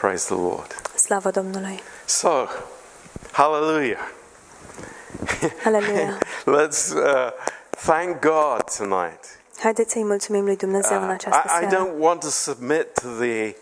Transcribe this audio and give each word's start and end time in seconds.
Praise 0.00 0.24
the 0.24 0.34
Lord. 0.34 0.80
Slavă 0.94 1.30
Domnului! 1.30 1.82
So, 2.04 2.46
hallelujah. 3.32 4.08
Hallelujah. 5.62 6.18
Let's 6.58 6.92
uh, 6.94 7.30
thank 7.70 8.20
God 8.20 8.62
tonight. 8.76 9.24
Haideți 9.58 9.92
să-i 9.92 10.04
mulțumim 10.04 10.44
lui 10.44 10.56
Dumnezeu 10.56 11.02
în 11.02 11.08
Uh, 11.08 11.14
această 11.14 11.58
I, 11.60 11.64
I 11.64 11.66
don't 11.66 11.98
want 11.98 12.20
to 12.20 12.28
submit 12.28 12.92
to 12.92 13.08
the 13.08 13.56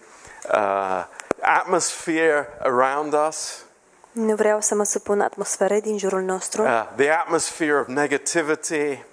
uh, 0.52 1.04
atmosphere 1.40 2.48
around 2.62 3.14
us, 3.28 3.64
Nu 4.12 4.34
vreau 4.34 4.60
să 4.60 4.74
mă 4.74 4.84
supun 4.84 5.20
atmosferei 5.20 5.80
din 5.80 5.98
jurul 5.98 6.22
nostru, 6.22 6.62
uh, 6.62 6.86
the 6.96 7.10
atmosphere 7.10 7.78
of 7.78 7.86
negativity, 7.86 9.04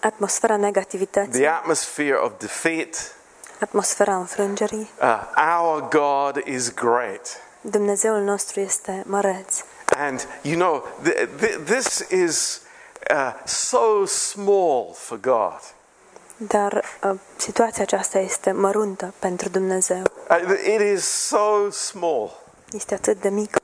atmosfera 0.00 0.56
negativității, 0.56 1.40
the 1.40 1.48
atmosphere 1.48 2.16
of 2.16 2.32
defeat. 2.38 3.16
Atmosfera 3.60 4.14
înfrângerii. 4.16 4.90
Uh, 5.00 5.20
our 5.58 5.88
God 5.88 6.36
is 6.44 6.74
great. 6.74 7.40
Dumnezeul 7.60 8.20
nostru 8.20 8.60
este 8.60 9.02
măreț. 9.06 9.62
And 9.96 10.26
you 10.42 10.54
know, 10.56 10.86
th- 11.02 11.28
th- 11.40 11.64
this 11.64 11.98
is 12.10 12.60
uh, 13.14 13.32
so 13.44 14.04
small 14.04 14.94
for 14.94 15.18
God. 15.20 15.60
Dar 16.36 16.84
uh, 17.04 17.18
situația 17.36 17.82
aceasta 17.82 18.18
este 18.18 18.50
măruntă 18.52 19.14
pentru 19.18 19.48
Dumnezeu. 19.48 20.02
Uh, 20.30 20.58
it 20.74 20.80
is 20.96 21.04
so 21.04 21.70
small. 21.70 22.30
Este 22.72 22.94
atât 22.94 23.20
de 23.20 23.28
mică. 23.28 23.60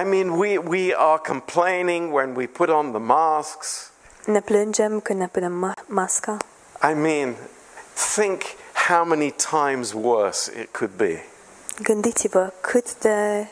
I 0.00 0.04
mean, 0.04 0.28
we, 0.28 0.58
we 0.58 0.94
are 0.96 1.20
complaining 1.26 2.14
when 2.14 2.34
we 2.36 2.46
put 2.46 2.68
on 2.68 2.90
the 2.90 3.00
masks. 3.00 3.90
Ne 4.24 4.40
plângem 4.40 5.00
când 5.00 5.18
ne 5.18 5.28
punem 5.28 5.70
ma- 5.70 5.84
masca. 5.86 6.36
I 6.90 6.94
mean, 6.94 7.34
think 8.14 8.42
how 8.88 9.04
many 9.04 9.30
times 9.30 9.92
worse 9.94 10.60
it 10.60 10.72
could 10.72 10.92
be. 10.96 11.24
Gândiți-vă 11.82 12.52
cât 12.60 12.98
de 12.98 13.46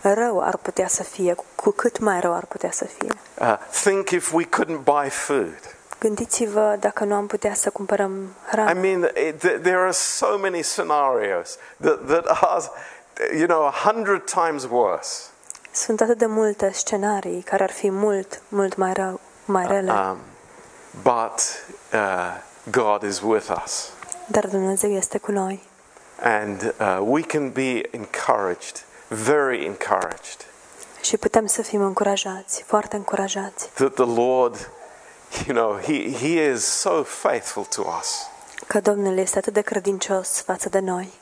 rău 0.00 0.40
ar 0.42 0.56
putea 0.56 0.88
să 0.88 1.02
fie, 1.02 1.34
cu 1.54 1.70
cât 1.70 1.98
mai 1.98 2.20
rău 2.20 2.34
ar 2.34 2.44
putea 2.44 2.70
să 2.70 2.84
fie. 2.84 3.12
Uh, 3.38 3.56
think 3.82 4.10
if 4.10 4.32
we 4.32 4.44
couldn't 4.44 4.84
buy 4.84 5.08
food. 5.08 5.76
Gândiți-vă 5.98 6.76
dacă 6.80 7.04
nu 7.04 7.14
am 7.14 7.26
putea 7.26 7.54
să 7.54 7.70
cumpărăm 7.70 8.34
I 8.52 8.72
mean, 8.74 9.10
it, 9.28 9.38
there 9.38 9.76
are 9.76 9.90
so 9.90 10.38
many 10.38 10.62
scenarios 10.62 11.56
that, 11.80 12.06
that 12.06 12.24
are, 12.26 12.64
you 13.38 13.46
know, 13.46 13.66
a 13.66 13.74
hundred 13.84 14.22
times 14.24 14.64
worse. 14.70 15.22
Sunt 15.72 16.00
atât 16.00 16.18
de 16.18 16.26
multe 16.26 16.70
scenarii 16.72 17.42
care 17.42 17.62
ar 17.62 17.70
fi 17.70 17.90
mult, 17.90 18.42
mult 18.48 18.76
mai 18.76 18.92
rău, 18.92 19.20
mai 19.44 19.66
rele, 19.66 19.92
Um, 19.92 20.18
but 21.02 21.64
uh, 21.92 22.40
God 22.70 23.02
is 23.02 23.20
with 23.20 23.52
us. 23.64 23.92
Dar 24.30 24.46
Dumnezeu 24.46 24.90
este 24.90 25.18
cu 25.18 25.32
noi. 25.32 25.62
And 26.22 26.74
uh, 26.80 26.98
we 27.00 27.22
can 27.22 27.50
be 27.50 27.80
encouraged, 27.90 28.84
very 29.08 29.64
encouraged, 29.64 30.44
Și 31.02 31.16
putem 31.16 31.46
să 31.46 31.62
fim 31.62 31.82
încurajați, 31.82 32.62
foarte 32.66 32.96
încurajați, 32.96 33.68
that 33.74 33.94
the 33.94 34.14
Lord, 34.14 34.70
you 35.46 35.56
know, 35.56 35.78
He, 35.78 36.12
he 36.12 36.50
is 36.52 36.64
so 36.64 37.02
faithful 37.02 37.64
to 37.64 37.82
us. 38.00 38.26
că 38.66 38.80
Domnul 38.80 39.18
este 39.18 39.38
atât 39.38 39.52
de 39.52 39.60
credincios 39.60 40.40
față 40.42 40.68
de 40.68 40.78
noi. 40.78 41.12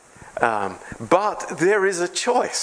Um, 0.43 0.77
but 0.99 1.57
there 1.57 1.89
is 1.89 2.01
a 2.01 2.33
choice. 2.33 2.59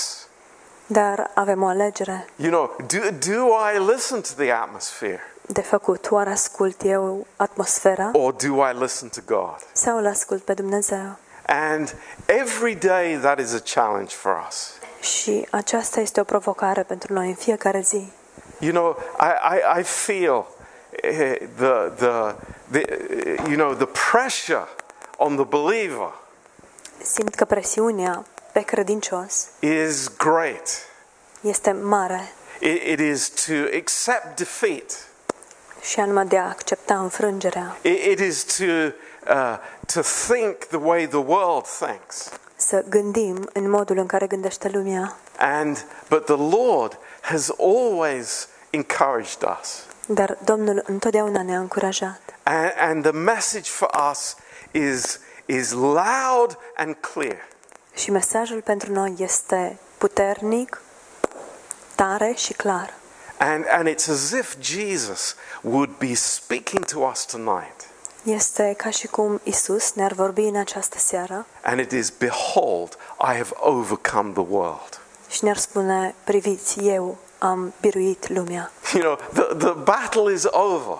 Dar 0.88 1.32
avem 1.34 1.62
o 1.64 1.68
alegere 1.68 2.28
You 2.36 2.50
know, 2.50 2.76
do, 2.88 3.32
do 3.34 3.46
I 3.74 3.92
listen 3.94 4.22
to 4.22 4.30
the 4.38 4.52
atmosphere 4.52 5.20
de 5.48 5.62
făcut. 5.62 6.12
Oare 6.12 6.30
ascult 6.30 6.82
eu 6.84 7.28
atmosfera 7.36 8.10
or 8.14 8.34
do 8.34 8.68
I 8.70 8.74
listen 8.80 9.10
to 9.10 9.22
God? 9.26 9.56
sau 9.72 9.98
îl 9.98 10.08
ascult 10.08 10.44
pe 10.44 10.54
Dumnezeu? 10.54 11.16
And 11.48 11.96
every 12.26 12.76
day 12.76 13.18
that 13.22 13.40
is 13.40 13.54
a 13.54 13.60
challenge 13.74 14.16
for 14.16 14.46
us. 14.48 14.72
Și 15.02 15.48
aceasta 15.52 16.00
este 16.00 16.20
o 16.20 16.24
provocare 16.24 16.84
pentru 16.84 17.14
noi 17.14 17.28
în 17.28 17.36
fiecare 17.36 17.82
zi. 17.82 18.12
You 18.60 18.72
know, 18.72 18.98
I, 19.20 19.56
I, 19.56 19.80
I 19.80 19.84
feel 19.84 20.46
eh, 20.92 21.38
the, 21.56 21.92
the, 21.96 22.36
the, 22.72 22.80
eh, 22.80 23.36
you 23.48 23.56
know, 23.56 23.74
the 23.74 23.88
pressure 24.12 24.68
on 25.18 25.36
the 25.36 25.46
believer 25.46 26.14
Simt 27.04 27.36
că 27.36 27.46
presiunea 27.46 28.26
pe 28.52 28.62
credincios 28.62 29.48
is 29.60 30.08
great. 30.18 30.70
este 31.42 31.72
mare 31.72 32.32
It, 32.60 32.82
it 32.82 33.00
is 33.00 33.30
to 33.30 33.54
accept 33.78 34.38
defeat. 34.38 35.08
Și 35.86 36.00
anume 36.00 36.24
de 36.24 36.38
a 36.38 36.48
accepta 36.48 37.00
înfrângerea, 37.00 37.78
It, 37.82 38.04
it 38.04 38.20
is 38.20 38.44
to, 38.44 38.64
uh, 39.34 39.58
to 39.94 40.02
think 40.28 40.56
the 40.58 40.78
way 40.78 41.08
the 41.08 41.18
world 41.18 41.66
thinks. 41.80 42.30
să 42.56 42.84
gândim 42.90 43.50
în 43.54 43.70
modul 43.70 43.98
în 43.98 44.06
care 44.06 44.28
gândește 44.28 44.70
lumea. 44.70 45.18
And, 45.38 45.86
but 46.10 46.26
the 46.26 46.58
Lord 46.58 46.98
has 47.22 47.52
always 47.60 48.48
encouraged 48.70 49.58
us. 49.62 49.84
Dar 50.06 50.38
Domnul 50.44 50.84
întotdeauna 50.86 51.42
ne-a 51.44 51.60
încurajat. 51.60 52.22
And, 52.44 52.72
and 52.78 53.04
the 53.04 53.12
message 53.12 53.70
for 53.70 53.90
us 54.12 54.36
is, 54.72 55.20
is 55.46 55.72
loud 55.72 56.58
and 56.76 56.96
clear. 57.14 57.48
Și 57.96 58.12
mesajul 58.12 58.62
pentru 58.62 58.92
noi 58.92 59.16
este 59.18 59.78
puternic, 59.98 60.82
tare 61.96 62.34
și 62.36 62.54
clar. 62.54 62.94
And, 63.38 63.66
and 63.70 63.88
it's 63.88 64.10
as 64.10 64.32
if 64.32 64.60
Jesus 64.60 65.36
would 65.62 65.98
be 65.98 66.14
speaking 66.16 66.86
to 66.86 67.00
us 67.00 67.26
tonight. 67.26 67.88
Este 68.24 68.74
ca 68.78 68.90
și 68.90 69.08
cum 69.08 69.40
Isus 69.44 69.94
ne-ar 69.94 70.12
vorbi 70.14 70.42
în 70.42 70.56
această 70.56 70.98
seară 71.00 71.46
And 71.64 71.80
it 71.80 71.92
is, 71.92 72.10
Behold, 72.10 72.98
I 73.20 73.36
have 73.38 73.50
overcome 73.56 74.32
the 74.32 74.46
world. 74.50 75.00
și 75.30 75.44
ne-ar 75.44 75.58
spune, 75.58 76.16
priviți, 76.24 76.80
eu 76.80 77.18
am 77.38 77.74
biruit 77.82 78.30
lumea. 78.30 78.72
You 78.94 79.04
know, 79.04 79.44
the, 79.46 79.56
the 79.56 79.72
battle 79.74 80.34
is 80.34 80.44
over. 80.50 80.98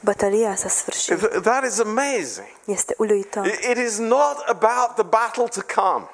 Bătălia 0.00 0.56
s-a 0.56 0.68
sfârșit. 0.68 1.18
That 1.42 1.64
is 1.64 1.78
amazing. 1.78 2.46
Este 2.64 2.94
uluitor. 2.98 3.46
It 3.46 3.64
it 3.64 3.76
is 3.76 3.98
not 3.98 4.36
about 4.46 4.94
the 4.94 5.02
battle 5.02 5.44
to 5.48 5.60
come. 5.82 6.06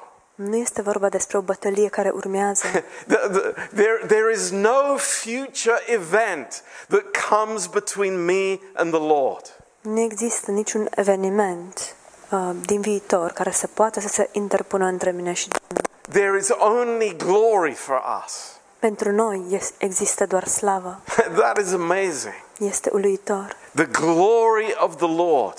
Nu 0.49 0.55
este 0.55 0.81
vorba 0.81 1.09
despre 1.09 1.37
o 1.37 1.41
bătălie 1.41 1.87
care 1.89 2.09
urmează. 2.09 2.65
The- 3.11 3.27
the- 3.31 3.53
there, 3.75 4.01
there 4.07 4.31
is 4.33 4.49
no 4.51 4.95
future 4.97 5.79
event 5.87 6.63
that 6.87 7.03
comes 7.29 7.67
between 7.67 8.25
me 8.25 8.59
and 8.73 8.91
the 8.93 9.01
Lord. 9.07 9.55
Nu 9.81 9.99
există 9.99 10.51
niciun 10.51 10.87
eveniment 10.95 11.95
uh, 12.31 12.49
din 12.65 12.81
viitor 12.81 13.31
care 13.31 13.51
să 13.51 13.67
poată 13.67 13.99
să 13.99 14.07
se 14.07 14.29
interpună 14.31 14.85
între 14.85 15.11
mine 15.11 15.33
și 15.33 15.47
Domnul. 15.47 15.89
There 16.09 16.37
is 16.39 16.49
only 16.59 17.15
glory 17.17 17.73
for 17.73 18.01
us. 18.25 18.33
Pentru 18.79 19.11
noi 19.11 19.45
es- 19.51 19.73
există 19.77 20.25
doar 20.25 20.43
slavă. 20.47 20.99
that 21.35 21.57
is 21.57 21.73
amazing. 21.73 22.33
Este 22.59 22.89
uluitor. 22.93 23.55
The 23.75 23.85
glory 23.85 24.75
of 24.79 24.95
the 24.95 25.15
Lord 25.15 25.57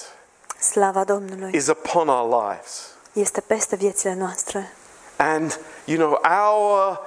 Slava 0.59 1.04
Domnului 1.04 1.50
is 1.54 1.66
upon 1.69 2.09
our 2.09 2.49
lives. 2.50 2.87
Este 3.12 3.41
peste 3.41 3.77
viețile 3.77 4.15
noastre. 4.15 4.73
And, 5.17 5.61
you 5.84 5.97
know, 5.99 6.21
our, 6.25 7.00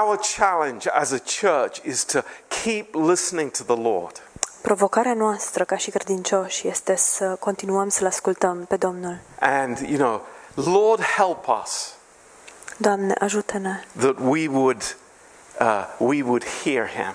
our 0.00 0.18
challenge 0.36 0.90
as 0.90 1.12
a 1.12 1.18
church 1.18 1.84
is 1.84 2.04
to 2.04 2.20
keep 2.62 2.94
listening 2.94 3.50
to 3.50 3.62
the 3.74 3.82
Lord. 3.82 4.22
Provocarea 4.60 5.14
noastră 5.14 5.64
ca 5.64 5.76
și 5.76 5.90
credincioși 5.90 6.68
este 6.68 6.96
să 6.96 7.36
continuăm 7.40 7.88
să-L 7.88 8.06
ascultăm 8.06 8.64
pe 8.64 8.76
Domnul. 8.76 9.18
And, 9.40 9.78
you 9.78 9.96
know, 9.96 10.26
Lord, 10.54 11.02
help 11.02 11.46
us 11.62 11.94
Doamne, 12.76 13.14
ajută-ne 13.18 13.84
that 13.98 14.16
we 14.18 14.48
would, 14.48 14.96
uh, 15.60 15.86
we 15.98 16.22
would 16.22 16.44
hear 16.44 16.86
Him, 16.88 17.14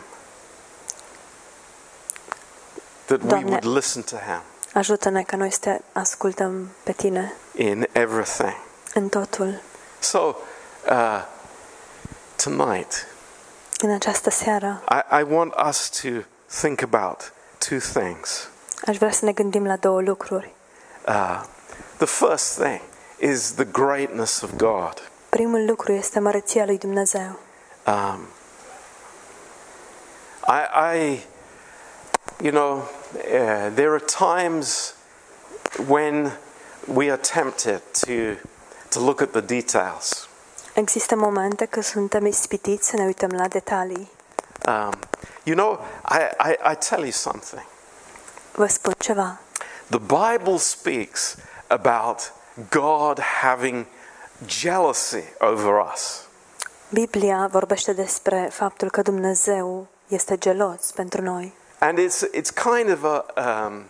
that 3.06 3.22
we 3.22 3.28
Doamne. 3.28 3.50
would 3.50 3.64
listen 3.64 4.04
to 4.04 4.16
Him 4.16 4.42
Ajută-ne 4.80 5.24
ca 5.24 5.38
noi 5.38 5.52
să 5.52 5.60
te 5.60 5.80
ascultăm 5.94 6.70
pe 6.84 6.92
Tine 6.92 7.34
in 7.56 7.88
everything. 7.92 8.56
în 8.94 9.10
totul. 9.10 9.62
So, 10.00 10.36
uh, 10.90 11.26
tonight, 12.44 13.08
În 13.80 13.92
această 13.94 14.30
seară 14.30 14.84
I, 14.90 15.20
I 15.20 15.26
want 15.34 15.54
us 15.68 15.90
to 16.02 16.08
think 16.60 16.82
about 16.82 17.34
two 17.68 17.78
things. 17.78 18.50
aș 18.86 18.98
vrea 18.98 19.12
să 19.12 19.26
ne 19.26 19.32
gândim 19.32 19.66
la 19.66 19.76
două 19.76 20.02
lucruri. 20.02 20.54
Uh, 21.08 21.44
the 21.98 22.06
first 22.06 22.60
thing 22.60 22.82
is 23.18 23.54
the 23.54 23.66
greatness 23.66 24.42
of 24.42 24.50
God. 24.56 25.10
Primul 25.30 25.66
lucru 25.66 25.92
este 25.92 26.20
măreția 26.20 26.66
lui 26.66 26.78
Dumnezeu. 26.78 27.40
Um, 27.88 28.20
I, 30.48 30.98
I, 30.98 31.26
you 32.42 32.52
know, 32.52 32.88
uh, 33.16 33.76
there 33.76 33.92
are 33.92 34.00
times 34.00 34.96
when 35.88 36.32
we 36.88 37.10
are 37.10 37.22
tempted 37.22 37.82
to, 37.94 38.36
to 38.90 39.00
look 39.00 39.22
at 39.22 39.32
the 39.32 39.42
details. 39.42 40.28
Există 40.74 41.16
momente 41.16 41.66
când 41.66 41.86
suntem 41.86 42.26
ispitiți 42.26 42.90
să 42.90 42.96
ne 42.96 43.06
uităm 43.06 43.30
la 43.30 43.48
detalii. 43.48 44.12
Um, 44.68 44.94
you 45.44 45.56
know, 45.56 45.86
I, 46.10 46.50
I, 46.50 46.72
I 46.72 46.76
tell 46.76 47.02
you 47.02 47.12
something. 47.12 47.66
Vă 48.52 48.66
spun 48.68 48.94
ceva. 48.98 49.40
The 49.90 50.00
Bible 50.00 50.58
speaks 50.58 51.36
about 51.68 52.34
God 52.70 53.20
having 53.20 53.86
jealousy 54.48 55.24
over 55.40 55.86
us. 55.94 56.24
Biblia 56.90 57.48
vorbește 57.52 57.94
despre 57.94 58.50
faptul 58.52 58.90
că 58.90 59.02
Dumnezeu 59.02 59.88
este 60.08 60.38
gelos 60.38 60.92
pentru 60.92 61.22
noi. 61.22 61.54
And 61.80 61.98
it's, 61.98 62.24
it's 62.34 62.52
kind 62.52 62.90
of 62.90 63.04
a, 63.04 63.26
um, 63.38 63.86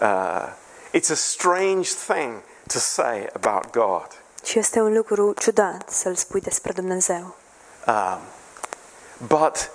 uh, 0.00 0.48
it's 0.92 1.10
a 1.10 1.16
strange 1.16 1.88
thing 2.06 2.42
to 2.68 2.78
say 2.78 3.28
about 3.32 3.72
God. 3.72 4.06
Și 4.44 4.58
este 4.58 4.80
un 4.80 4.92
lucru 4.92 5.34
ciudat 5.38 5.90
să-l 5.90 6.14
spui 6.14 6.40
despre 6.40 6.72
Dumnezeu. 6.72 7.36
Um, 7.86 8.18
but, 9.26 9.70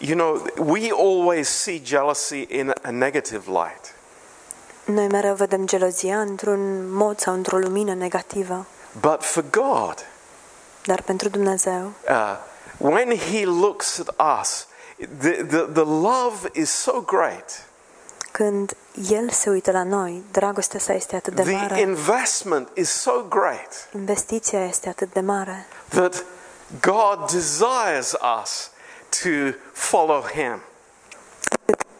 you 0.00 0.16
know, 0.16 0.46
we 0.56 0.90
always 0.92 1.48
see 1.48 1.82
jealousy 1.84 2.46
in 2.48 2.74
a 2.82 2.90
negative 2.90 3.42
light. 3.46 3.94
Noi 4.84 5.06
mereu 5.06 5.34
vedem 5.34 5.66
gelozia 5.66 6.20
într-un 6.20 6.92
mod 6.92 7.18
sau 7.18 7.34
într-o 7.34 7.58
lumină 7.58 7.94
negativă. 7.94 8.66
But 9.00 9.22
for 9.24 9.44
God, 9.50 10.06
Dar 10.84 11.02
pentru 11.02 11.28
Dumnezeu, 11.28 11.92
uh, 12.08 12.36
when 12.76 13.16
He 13.16 13.44
looks 13.44 13.98
at 13.98 14.40
us, 14.40 14.66
the, 15.20 15.30
the, 15.30 15.66
the 15.72 15.84
love 15.84 16.50
is 16.52 16.70
so 16.70 17.00
great. 17.00 17.66
când 18.30 18.76
El 19.10 19.30
se 19.30 19.50
uită 19.50 19.70
la 19.70 19.82
noi, 19.82 20.24
dragostea 20.32 20.80
sa 20.80 20.92
este 20.92 21.16
atât 21.16 21.34
de 21.34 21.42
The 21.42 21.52
mare, 21.52 21.80
investment 21.80 22.68
is 22.74 22.90
so 22.90 23.24
great 23.28 23.88
investiția 23.94 24.64
este 24.64 24.88
atât 24.88 25.12
de 25.12 25.20
mare, 25.20 25.66
that 25.88 26.24
God 26.80 27.30
desires 27.30 28.16
us 28.42 28.70
to 29.22 29.58
follow 29.72 30.22
Him. 30.22 30.62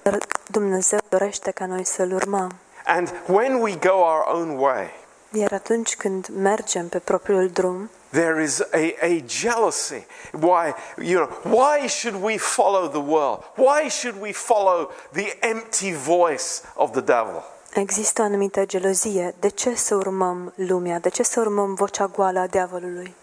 dar 0.03 0.19
Dumnezeu 0.47 0.99
dorește 1.09 1.51
ca 1.51 1.67
noi 1.67 1.85
să-L 1.85 2.13
urmăm. 2.13 2.55
And 2.85 3.15
when 3.27 3.61
we 3.61 3.75
go 3.75 3.93
our 3.93 4.25
own 4.27 4.59
way, 4.59 4.91
Iar 5.33 5.53
atunci 5.53 5.97
când 5.97 6.29
mergem 6.29 6.89
pe 6.89 6.99
propriul 6.99 7.49
drum, 7.49 7.91
there 8.11 8.43
is 8.43 8.61
a, 8.73 8.95
a 9.03 9.23
jealousy. 9.27 10.07
Why, 10.33 10.75
you 10.97 11.19
know, 11.19 11.29
why 11.43 11.87
should 11.89 12.23
we 12.23 12.39
follow 12.39 12.89
the 12.89 13.01
world? 13.01 13.43
Why 13.57 13.89
should 13.89 14.21
we 14.21 14.33
follow 14.33 14.91
the 15.13 15.33
empty 15.43 15.93
voice 15.93 16.63
of 16.77 16.93
the 16.93 17.03
devil? 17.03 17.43
există 17.75 18.23
o 18.23 18.25
anumită 18.25 18.67
gelozie. 18.67 19.35
De 19.41 19.49
ce 19.49 19.75
să 19.75 19.95
urmăm 19.95 20.53
lumea? 20.55 20.99
De 20.99 21.09
ce 21.09 21.23
să 21.23 21.41
urmăm 21.41 21.75
vocea 21.75 22.07
goală 22.07 22.39
a 22.39 22.47
diavolului? 22.47 23.15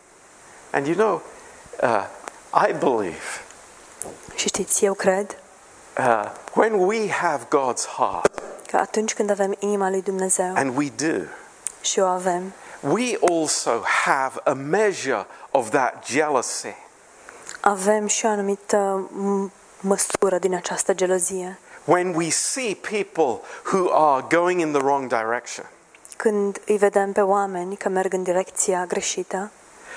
And 0.71 0.87
you 0.87 0.95
know, 0.95 1.21
uh, 1.81 2.05
I 2.69 2.73
believe 2.73 3.43
Și 4.35 4.47
știți, 4.47 4.85
eu 4.85 4.93
cred 4.93 5.37
uh, 5.97 6.31
when 6.53 6.73
we 6.73 7.09
have 7.09 7.43
God's 7.43 7.85
heart, 7.97 8.41
că 8.67 8.77
atunci 8.77 9.13
când 9.13 9.29
avem 9.29 9.55
inima 9.59 9.89
lui 9.89 10.01
Dumnezeu 10.01 10.51
and 10.55 10.77
we 10.77 10.91
do, 10.95 11.23
și 11.81 11.99
o 11.99 12.05
avem, 12.05 12.53
we 12.87 13.17
also 13.29 13.83
have 14.05 14.39
a 14.43 14.53
measure 14.53 15.25
of 15.51 15.69
that 15.69 16.05
jealousy. 16.07 16.75
avem 17.59 18.07
și 18.07 18.25
o 18.25 18.29
anumită 18.29 19.09
măsură 19.79 20.37
din 20.39 20.55
această 20.55 20.93
gelozie. 20.93 21.59
When 21.83 22.13
we 22.15 22.29
see 22.29 22.75
people 22.75 23.41
who 23.71 23.89
are 23.93 24.25
going 24.29 24.59
in 24.59 24.71
the 24.71 24.81
wrong 24.81 25.07
direction, 25.07 25.65
Când 26.17 26.61
îi 26.65 26.77
vedem 26.77 27.11
pe 27.11 27.21
oameni 27.21 27.75
că 27.77 27.89
merg 27.89 28.13
în 28.13 28.23
direcția 28.23 28.85
greșită, 28.85 29.51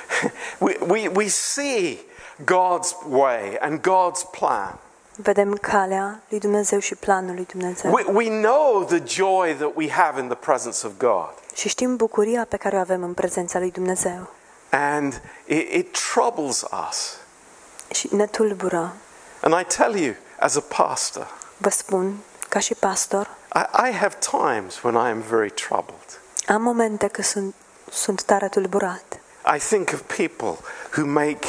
we, 0.59 0.77
we, 0.87 1.11
we 1.15 1.29
see 1.29 1.99
God's 2.45 2.95
way 3.09 3.57
and 3.61 3.81
God's 3.81 4.31
plan. 4.31 4.79
vedem 5.17 5.55
calea 5.55 6.21
lui 6.29 6.39
Dumnezeu 6.39 6.79
și 6.79 6.95
planul 6.95 7.35
lui 7.35 7.47
Dumnezeu. 7.51 7.93
We, 7.93 8.05
we 8.13 8.29
know 8.43 8.85
the 8.85 9.03
joy 9.07 9.55
that 9.55 9.71
we 9.75 9.91
have 9.91 10.21
in 10.21 10.27
the 10.27 10.37
presence 10.37 10.87
of 10.87 10.93
God. 10.99 11.31
Și 11.59 11.69
știm 11.69 11.97
bucuria 11.97 12.47
pe 12.49 12.57
care 12.57 12.77
o 12.77 12.79
avem 12.79 13.03
în 13.03 13.15
prezența 13.15 13.59
lui 13.59 13.71
Dumnezeu. 13.71 14.31
And 14.71 15.21
it, 15.45 15.73
it 15.73 15.99
troubles 16.13 16.65
us. 16.89 17.17
Și 17.91 18.09
ne 18.15 18.27
tulbură. 18.27 18.95
And 19.41 19.61
I 19.61 19.65
tell 19.77 19.97
you, 19.97 20.15
as 20.39 20.57
a 20.57 20.61
pastor, 20.61 21.37
Vă 21.57 21.69
spun, 21.69 22.17
ca 22.49 22.59
și 22.59 22.75
pastor, 22.75 23.31
I, 23.55 23.89
I 23.89 23.93
have 23.93 24.17
times 24.31 24.83
when 24.83 24.95
I 24.95 25.11
am 25.11 25.21
very 25.21 25.51
troubled. 25.51 26.21
am 26.47 26.63
momente 26.63 27.07
că 27.07 27.23
sunt, 27.23 27.55
sunt 27.91 28.23
tare 28.23 28.49
tulburat. 28.49 29.21
I 29.57 29.59
think 29.59 29.91
of 29.95 30.01
people 30.17 30.57
who 30.97 31.07
make 31.07 31.47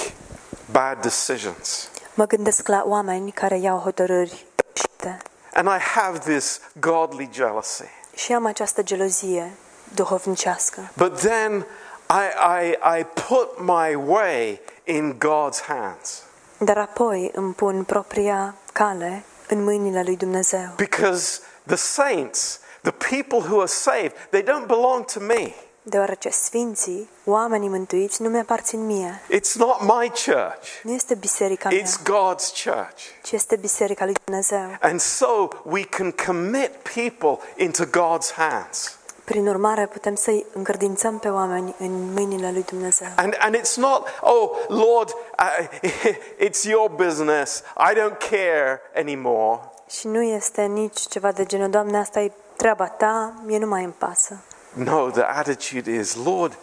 bad 0.71 1.01
decisions. 1.01 1.89
Mă 2.13 2.25
gândesc 2.25 2.67
la 2.67 2.83
oameni 2.85 3.31
care 3.31 3.57
iau 3.57 3.77
hotărâri 3.77 4.45
greșite. 4.56 5.17
And 5.53 5.67
I 5.67 5.79
have 5.79 6.17
this 6.17 6.59
godly 6.79 7.29
jealousy. 7.33 7.83
Și 8.15 8.33
am 8.33 8.45
această 8.45 8.83
gelozie 8.83 9.51
duhovnicească. 9.95 10.91
But 10.97 11.19
then 11.19 11.65
I, 12.09 12.65
I, 12.65 13.00
I 13.00 13.03
put 13.03 13.50
my 13.59 13.95
way 14.07 14.62
in 14.83 15.18
God's 15.18 15.62
hands 15.68 16.24
Dar 16.57 16.77
apoi 16.77 17.31
îmi 17.33 17.53
pun 17.53 17.83
propria 17.83 18.56
cale 18.74 19.24
în 19.47 19.63
mâinile 19.63 20.03
lui 20.03 20.18
Dumnezeu. 20.18 20.69
because 20.75 21.39
the 21.65 21.75
saints, 21.75 22.59
the 22.81 22.91
people 22.91 23.38
who 23.50 23.57
are 23.57 23.68
saved, 23.68 24.13
they 24.30 24.44
don't 24.44 24.65
belong 24.68 25.06
to 25.06 25.19
me. 25.19 25.53
Deoarece 25.81 26.30
sfinții, 26.30 27.09
oamenii 27.25 27.69
mântuiți, 27.69 28.21
nu 28.21 28.30
mi-aparțin 28.30 28.85
mie. 28.85 29.21
It's 29.33 29.53
not 29.56 29.81
my 29.81 30.09
church, 30.25 30.68
Nu 30.83 30.92
este 30.92 31.15
biserica 31.15 31.69
mea, 31.69 31.80
it's 31.81 31.95
God's 32.03 32.63
church. 32.63 33.01
ci 33.24 33.31
este 33.31 33.56
biserica 33.56 34.06
lui 34.06 34.15
Dumnezeu. 34.25 34.77
And 34.81 35.00
so 35.00 35.47
we 35.63 35.83
can 35.83 36.12
commit 36.25 36.71
people 36.95 37.38
into 37.56 37.83
God's 37.85 38.31
hands. 38.35 38.97
Prin 39.30 39.48
urmare, 39.48 39.86
putem 39.86 40.16
să-i 40.16 40.46
încredințăm 40.54 41.20
pe 41.20 41.28
oameni 41.28 41.76
în 41.78 42.14
mâinile 42.14 42.52
lui 42.52 42.64
Dumnezeu. 42.64 43.08
And, 43.16 43.36
and 43.40 43.56
it's 43.58 43.76
not, 43.76 44.08
oh, 44.22 44.50
Lord, 44.68 45.16
uh, 45.40 45.80
it's 46.48 46.64
your 46.64 46.90
business. 46.90 47.64
I 47.78 47.94
don't 47.94 48.18
care 48.30 48.81
anymore. 48.96 49.60
Și 49.90 50.08
nu 50.08 50.22
este 50.22 50.62
nici 50.62 51.00
ceva 51.00 51.31
de 51.31 51.46
genul, 51.46 51.70
Doamne, 51.70 51.98
asta 51.98 52.20
e 52.20 52.31
treaba 52.56 52.88
ta, 52.88 53.34
mie 53.46 53.58
nu 53.58 53.68
mai 53.68 53.84
îmi 53.84 53.94
pasă. 53.98 54.40
No, 54.74 55.10
the 55.10 55.24
attitude 55.24 55.92
is, 55.92 56.16
Lord, 56.26 56.58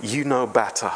you 0.00 0.22
know 0.22 0.46
better. 0.46 0.92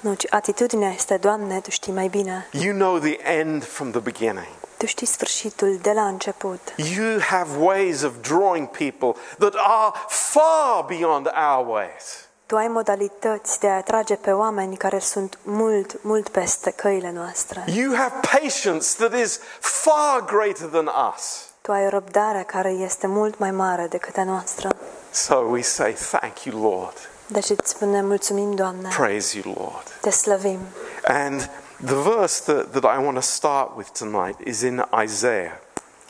Nu, 0.00 0.14
ci 0.14 0.26
atitudinea 0.32 0.90
este, 0.90 1.16
Doamne, 1.16 1.60
Tu 1.60 1.70
știi 1.70 1.92
mai 1.92 2.08
bine. 2.08 2.48
You 2.50 2.74
know 2.74 2.98
the 2.98 3.18
end 3.22 3.64
from 3.64 3.90
the 3.90 4.00
beginning. 4.00 4.59
Tu 4.80 4.86
știi 4.86 5.06
sfârșitul 5.06 5.78
de 5.82 5.92
la 5.92 6.06
început. 6.06 6.60
You 6.76 7.20
have 7.20 7.58
ways 7.58 8.02
of 8.02 8.12
drawing 8.20 8.68
people 8.68 9.12
that 9.38 9.54
are 9.56 9.92
far 10.08 10.84
beyond 10.86 11.26
our 11.26 11.66
ways. 11.68 12.28
Tu 12.46 12.56
ai 12.56 12.68
modalități 12.68 13.60
de 13.60 13.68
a 13.68 13.76
atrage 13.76 14.14
pe 14.14 14.30
oameni 14.30 14.76
care 14.76 14.98
sunt 14.98 15.38
mult, 15.42 16.02
mult 16.02 16.28
peste 16.28 16.70
căile 16.70 17.10
noastre. 17.10 17.64
You 17.66 17.94
have 17.94 18.14
patience 18.32 18.86
that 18.96 19.12
is 19.20 19.38
far 19.60 20.24
greater 20.24 20.66
than 20.66 20.90
us. 21.14 21.46
Tu 21.60 21.72
ai 21.72 21.84
o 21.84 21.88
răbdare 21.88 22.42
care 22.46 22.70
este 22.70 23.06
mult 23.06 23.38
mai 23.38 23.50
mare 23.50 23.86
decât 23.86 24.16
a 24.16 24.24
noastră. 24.24 24.68
So 25.10 25.34
we 25.34 25.62
say, 25.62 25.92
Thank 25.92 26.44
you, 26.44 26.70
Lord. 26.70 26.96
Deci 27.26 27.48
îți 27.50 27.70
spunem, 27.70 28.06
mulțumim, 28.06 28.54
Doamne, 28.54 28.88
Praise 28.96 29.38
you, 29.44 29.54
Lord. 29.58 29.98
te 30.00 30.10
slăvim. 30.10 30.58
And 31.04 31.50
the 31.82 31.94
verse 31.94 32.40
that, 32.40 32.72
that 32.72 32.84
I 32.84 32.98
want 32.98 33.16
to 33.16 33.22
start 33.22 33.76
with 33.76 33.92
tonight 33.92 34.36
is 34.44 34.62
in 34.62 34.82
Isaiah. 35.04 35.58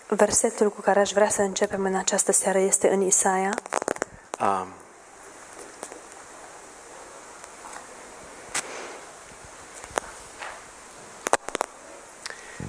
Versetul 0.09 0.71
cu 0.71 0.81
care 0.81 1.00
aș 1.00 1.12
vrea 1.12 1.29
să 1.29 1.43
începem 1.43 1.85
în 1.85 1.95
această 1.95 2.33
seară 2.33 2.59
este 2.59 2.89
în 2.89 3.00
Isaia, 3.00 3.55
Um, 4.41 4.73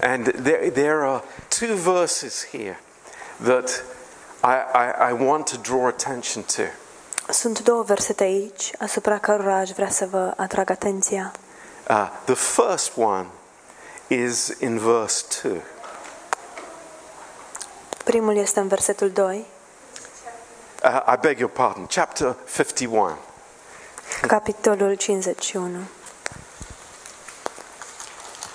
and 0.01 0.25
there, 0.25 0.69
there 0.69 1.05
are 1.05 1.23
two 1.49 1.75
verses 1.75 2.43
here 2.43 2.77
that 3.39 3.81
I, 4.43 4.55
I, 4.57 5.09
I 5.09 5.13
want 5.13 5.47
to 5.47 5.57
draw 5.57 5.87
attention 5.87 6.43
to. 6.43 6.63
Sunt 7.29 7.59
două 7.63 7.83
versete 7.83 8.23
aici, 8.23 8.71
asupra 8.79 9.17
cărora 9.17 9.55
aș 9.55 9.69
vrea 9.69 9.89
să 9.89 10.05
vă 10.05 10.33
atrag 10.37 10.69
atenția. 10.69 11.31
Uh, 11.89 12.09
the 12.25 12.35
first 12.35 12.97
one 12.97 13.25
is 14.07 14.47
in 14.59 14.77
verse 14.77 15.25
2. 15.41 15.61
Primul 18.03 18.37
este 18.37 18.59
în 18.59 18.67
versetul 18.67 19.09
2, 19.09 19.45
Uh, 20.83 21.13
I 21.13 21.17
beg 21.21 21.39
your 21.39 21.51
pardon, 21.51 21.85
chapter 21.85 22.35
51. 22.45 23.17
capitolul 24.27 24.95
51. 24.95 25.69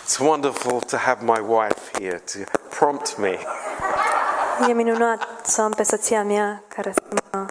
It's 0.04 0.18
wonderful 0.18 0.80
to 0.80 0.96
have 0.96 1.22
my 1.24 1.40
wife 1.40 1.90
here 1.98 2.18
to 2.18 2.38
prompt 2.78 3.16
me. 3.16 3.38
E 4.68 4.72
minunat 4.72 5.28
să 5.44 5.62
am 5.62 5.70
pe 5.70 5.82
soția 5.82 6.22
mea 6.22 6.62
care 6.68 6.92
să 6.94 7.02
mă, 7.32 7.46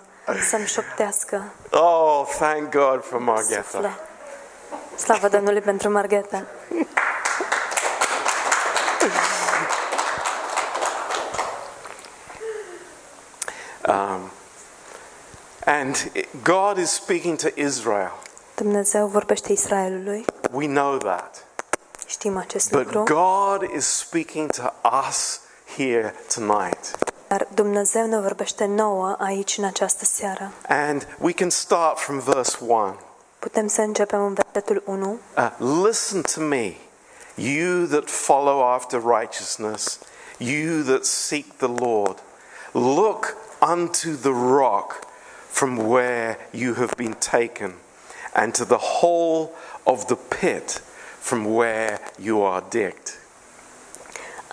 să-mi 0.50 0.66
șoptească 0.66 1.44
Oh, 1.72 2.28
thank 2.40 2.70
God 2.70 3.04
for 3.04 3.44
suflă. 3.50 3.92
Slavă 4.98 5.28
Domnului 5.28 5.62
pentru 5.62 5.90
Margheta. 5.92 6.44
Um, 13.88 14.32
and 15.66 16.12
God 16.44 16.78
is 16.78 16.92
speaking 16.92 17.38
to 17.38 17.48
Israel. 17.56 18.12
Dumnezeu 18.56 19.08
vorbește 19.08 19.52
Israelului 19.52 20.26
we 20.52 20.68
know 20.68 20.98
that. 20.98 21.46
Știm 22.06 22.38
acest 22.38 22.70
But 22.72 22.94
lucru, 22.94 23.14
God 23.14 23.70
is 23.76 23.86
speaking 23.86 24.52
to 24.52 24.74
us 25.08 25.42
here 25.76 26.16
tonight. 26.36 26.98
dar 27.28 27.48
Dumnezeu 27.54 28.06
ne 28.06 28.20
vorbește 28.20 28.66
nouă 28.66 29.16
aici 29.20 29.58
în 29.58 29.64
această 29.64 30.06
seară. 30.06 30.52
And 30.68 31.08
we 31.20 31.32
can 31.32 31.50
start 31.50 31.98
from 32.00 32.20
verse 32.20 32.58
1. 32.60 32.96
Putem 33.46 33.68
să 33.68 33.82
începem 33.82 34.26
în 34.26 34.34
versetul 34.34 34.84
1. 34.86 35.20
Uh, 35.38 35.84
listen 35.88 36.22
to 36.22 36.42
me, 36.42 36.74
you 37.36 37.86
that 37.86 38.10
follow 38.10 38.74
after 38.74 39.00
righteousness, 39.00 40.00
you 40.38 40.82
that 40.82 41.06
seek 41.06 41.46
the 41.58 41.68
Lord. 41.68 42.18
Look 42.72 43.36
unto 43.62 44.10
the 44.22 44.32
rock 44.32 45.00
from 45.50 45.78
where 45.78 46.38
you 46.52 46.74
have 46.74 46.94
been 46.98 47.16
taken, 47.32 47.74
and 48.34 48.54
to 48.54 48.66
the 48.66 48.82
hole 49.00 49.52
of 49.84 50.06
the 50.06 50.18
pit 50.40 50.82
from 51.20 51.46
where 51.54 52.00
you 52.18 52.42
are 52.42 52.64
digged. 52.70 53.12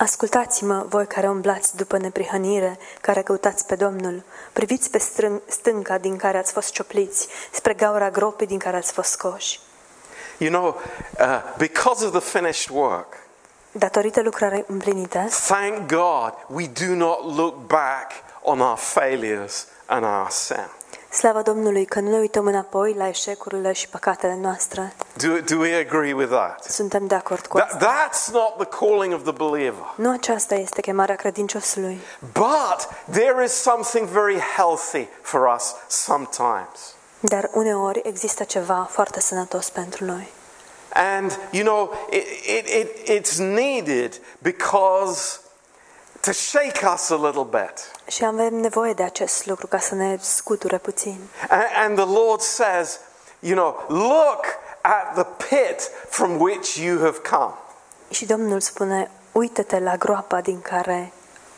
Ascultați-mă, 0.02 0.84
voi 0.88 1.06
care 1.06 1.28
umblați 1.28 1.76
după 1.76 1.98
neprihănire, 1.98 2.78
care 3.00 3.22
căutați 3.22 3.66
pe 3.66 3.74
Domnul. 3.74 4.22
Priviți 4.52 4.90
pe 4.90 4.98
strân- 4.98 5.48
stânca 5.48 5.98
din 5.98 6.16
care 6.16 6.38
ați 6.38 6.52
fost 6.52 6.72
ciopliți, 6.72 7.28
spre 7.52 7.72
gaura 7.74 8.10
gropii 8.10 8.46
din 8.46 8.58
care 8.58 8.76
ați 8.76 8.92
fost 8.92 9.10
scoși. 9.10 9.60
You 10.38 10.50
know, 10.50 10.80
uh, 11.20 11.42
because 11.56 12.04
of 12.04 12.10
the 12.10 12.38
finished 12.38 12.76
work, 12.76 13.16
Datorită 13.72 14.22
lucrării 14.22 14.64
împlinite, 14.66 15.28
thank 15.46 15.86
God 15.86 16.34
we 16.46 16.70
do 16.86 16.94
not 16.94 17.36
look 17.36 17.66
back 17.66 18.12
on 18.42 18.60
our 18.60 18.76
failures 18.76 19.66
and 19.86 20.04
our 20.04 20.26
sin. 20.30 20.68
Slavă 21.22 21.42
Domnului 21.42 21.84
că 21.84 22.00
nu 22.00 22.10
ne 22.10 22.18
uităm 22.18 22.46
înapoi 22.46 22.94
la 22.94 23.08
eșecurile 23.08 23.72
și 23.72 23.88
păcatele 23.88 24.36
noastre. 24.40 24.92
Do, 25.16 25.54
do 25.54 25.56
we 25.60 25.74
agree 25.74 26.12
with 26.12 26.30
that? 26.30 26.64
Suntem 26.64 27.06
de 27.06 27.14
acord 27.14 27.46
cu 27.46 27.56
That, 27.56 27.72
asta. 27.72 28.08
that's 28.10 28.32
not 28.32 28.56
the 28.68 28.86
calling 28.86 29.12
of 29.14 29.22
the 29.22 29.32
believer. 29.32 29.92
Nu 29.94 30.10
aceasta 30.12 30.54
este 30.54 30.80
chemarea 30.80 31.14
credinciosului, 31.14 32.00
But 32.32 32.88
there 33.10 33.44
is 33.44 33.52
something 33.52 34.06
very 34.08 34.38
healthy 34.56 35.08
for 35.20 35.52
us 35.56 35.74
sometimes. 35.88 36.94
dar 37.20 37.50
uneori 37.52 38.00
există 38.04 38.44
ceva 38.44 38.88
foarte 38.90 39.20
sănătos 39.20 39.68
pentru 39.70 40.04
noi. 40.04 40.32
And, 41.16 41.38
you 41.50 41.64
know, 41.64 41.92
it, 42.10 42.24
it, 42.46 42.68
it, 42.68 43.20
it's 43.20 43.36
needed 43.38 44.20
because 44.38 45.40
to 46.22 46.32
shake 46.32 46.80
us 46.94 47.10
a 47.10 47.14
little 47.14 47.46
bit. 47.60 47.90
Și 48.06 48.24
avem 48.24 48.54
nevoie 48.54 48.92
de 48.92 49.02
acest 49.02 49.46
lucru 49.46 49.66
ca 49.66 49.78
să 49.78 49.94
ne 49.94 50.18
scuture 50.20 50.78
puțin. 50.78 51.20
And, 51.48 51.62
and 51.84 51.96
the 51.96 52.06
Lord 52.06 52.40
says, 52.40 52.98
you 53.38 53.54
know, 53.56 53.84
look 53.88 54.44
at 54.80 55.14
the 55.14 55.24
pit 55.48 55.90
from 56.08 56.40
which 56.40 56.74
you 56.76 56.98
have 56.98 57.18
come. 57.30 57.54
Și 58.10 58.24
Domnul 58.26 58.60
spune, 58.60 59.10
uită-te 59.32 59.78
la 59.78 59.96
groapa 59.96 60.40
din 60.40 60.60
care 60.60 61.12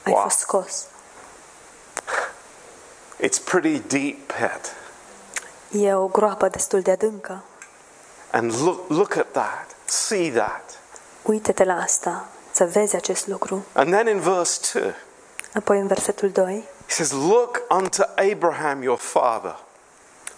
ai 0.05 0.13
Wow. 0.13 0.23
fost 0.23 0.39
scos. 0.39 0.87
It's 3.21 3.39
pretty 3.45 3.79
deep 3.79 4.33
pit. 4.33 4.73
E 5.83 5.95
o 5.95 6.07
groapă 6.07 6.49
destul 6.49 6.81
de 6.81 6.91
adâncă. 6.91 7.43
And 8.31 8.53
look, 8.63 8.89
look 8.91 9.17
at 9.17 9.27
that. 9.33 9.67
See 9.85 10.33
that. 10.33 10.79
Uită-te 11.23 11.65
la 11.65 11.75
asta, 11.75 12.25
să 12.55 12.65
vezi 12.65 12.97
acest 12.97 13.27
lucru. 13.27 13.65
And 13.73 13.93
then 13.93 14.07
in 14.07 14.21
verse 14.21 14.79
2, 14.81 14.95
Apoi 15.55 15.79
în 15.81 15.87
versetul 15.87 16.31
2, 16.31 16.65
he 16.87 16.93
says, 16.93 17.11
Look 17.11 17.61
unto 17.71 18.03
Abraham 18.33 18.83
your 18.83 18.99
father, 18.99 19.57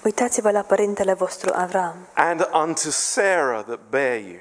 uitați-vă 0.05 0.51
la 0.51 0.61
părintele 0.61 1.13
vostru 1.13 1.51
Avram 1.55 1.97
and 2.15 2.49
unto 2.53 2.91
Sarah 2.91 3.65
that 3.65 3.81
bare 3.91 4.17
you. 4.21 4.41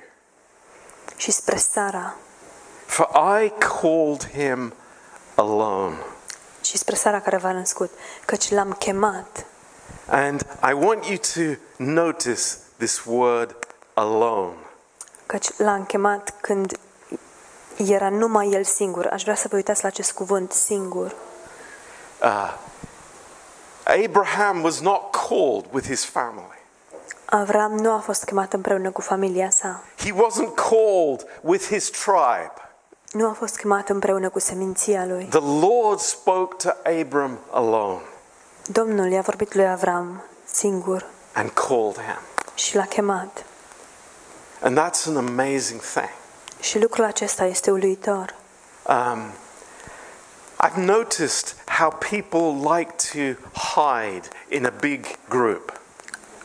și 1.16 1.32
spre 1.32 1.56
Sara 1.56 2.16
For 2.86 3.10
I 3.44 3.54
called 3.82 4.30
him 4.34 4.74
alone. 5.36 5.96
și 6.62 6.78
spre 6.78 6.96
Sara 6.96 7.20
care 7.20 7.38
v-a 7.38 7.52
născut, 7.52 7.92
căci 8.26 8.52
l-am 8.52 8.72
chemat. 8.74 9.46
And 10.08 10.42
I 10.70 10.74
want 10.74 11.06
you 11.06 11.18
to 11.18 11.60
notice 11.84 12.42
this 12.78 13.02
word 13.06 13.56
alone. 13.94 14.56
Căci 15.26 15.58
l-am 15.58 15.84
chemat 15.86 16.34
când 16.42 16.80
era 17.78 18.10
numai 18.10 18.50
el 18.52 18.64
singur. 18.64 19.08
Aș 19.08 19.22
vrea 19.24 19.36
să 19.36 19.48
vă 19.50 19.56
uitați 19.56 19.82
la 19.82 19.88
acest 19.88 20.12
cuvânt, 20.12 20.52
singur. 20.52 21.16
Abraham 23.84 24.64
was 24.64 24.80
not 24.80 25.02
called 25.28 25.66
with 25.72 25.88
his 25.88 26.06
family. 26.06 26.54
Avram 27.26 27.72
nu 27.72 27.92
a 27.92 27.98
fost 28.00 28.24
chemat 28.24 28.54
împreună 28.54 28.92
cu 28.92 29.02
familia 29.02 29.50
sa. 29.50 29.84
He 29.98 30.12
wasn't 30.12 30.54
called 30.56 31.26
with 31.42 31.66
his 31.68 31.90
tribe. 31.90 32.54
Nu 33.12 33.30
a 33.30 33.34
fost 33.34 33.58
chemat 33.58 33.90
împreună 33.90 34.30
cu 34.30 34.40
seminția 34.40 35.06
lui. 35.06 35.24
The 35.26 35.68
Lord 35.68 36.00
spoke 36.00 36.56
to 36.56 36.90
Abram 37.00 37.38
alone 37.52 38.02
Domnul 38.68 39.12
i-a 39.12 39.22
vorbit 39.22 39.54
lui 39.54 39.68
Avram 39.68 40.24
singur 40.46 41.06
and 41.34 41.50
called 41.50 41.96
him. 41.96 42.20
și 42.56 42.76
l-a 42.76 42.86
chemat. 42.86 43.46
And 44.62 44.78
that's 44.80 45.08
an 45.08 45.18
amazing 45.18 45.82
thing. 45.82 46.10
Și 46.66 46.80
lucrul 46.80 47.04
acesta 47.04 47.46
este 47.46 47.72
uluitor. 47.72 48.34
Um, 48.88 49.22
I've 50.68 50.76
noticed 50.76 51.56
how 51.80 51.90
people 52.10 52.76
like 52.78 52.92
to 53.14 53.42
hide 53.60 54.28
in 54.50 54.66
a 54.66 54.72
big 54.80 55.06
group. 55.30 55.80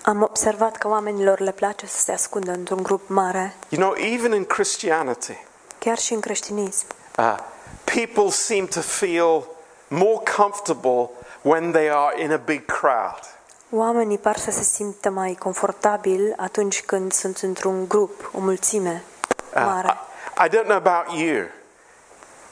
Am 0.02 0.22
observat 0.22 0.76
că 0.76 0.88
oamenilor 0.88 1.40
le 1.40 1.50
place 1.52 1.86
să 1.86 1.98
se 1.98 2.12
ascundă 2.12 2.52
într-un 2.52 2.82
grup 2.82 3.08
mare, 3.08 3.54
You 3.68 3.80
know, 3.82 4.04
even 4.12 4.32
in 4.32 4.44
Christianity, 4.44 5.36
chiar 5.78 5.98
și 5.98 6.12
în 6.12 6.20
creștinism. 6.20 6.84
uh, 7.18 7.36
people 7.84 8.30
seem 8.30 8.66
to 8.66 8.80
feel 8.80 9.44
more 9.88 10.20
comfortable 10.36 11.08
when 11.42 11.70
they 11.72 11.90
are 11.90 12.22
in 12.22 12.32
a 12.32 12.36
big 12.44 12.64
crowd. 12.64 13.20
Oamenii 13.70 14.18
par 14.18 14.36
să 14.36 14.50
se 14.50 14.62
simtă 14.62 15.10
mai 15.10 15.36
confortabil 15.38 16.34
atunci 16.36 16.82
când 16.82 17.12
sunt 17.12 17.36
într-un 17.38 17.88
grup, 17.88 18.30
o 18.32 18.40
mulțime 18.40 19.02
Uh, 19.54 19.62
mare. 19.64 19.88
I, 19.88 20.09
I 20.44 20.48
don't 20.48 20.66
know 20.66 20.76
about 20.76 21.18
you, 21.18 21.46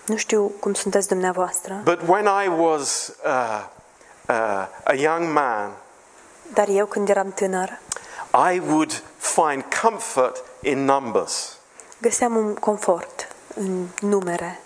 Nu 0.06 0.16
știu 0.16 0.52
cum 0.60 0.74
sunteți 0.74 1.08
dumneavoastră, 1.08 1.80
but 1.84 2.00
when 2.06 2.24
I 2.44 2.48
was 2.48 3.12
uh, 3.24 3.64
uh, 4.28 4.66
a 4.84 4.92
young 4.94 5.32
man, 5.32 5.70
dar 6.52 6.68
eu 6.68 6.86
când 6.86 7.08
eram 7.08 7.30
tânăr 7.32 7.78
I 8.52 8.58
would 8.58 9.02
find 9.18 9.64
comfort 9.82 10.44
in 10.62 10.84
numbers. 10.84 11.56
găseam 12.00 12.36
un 12.36 12.54
confort 12.54 13.28
în 13.54 13.86
numere. 14.00 14.60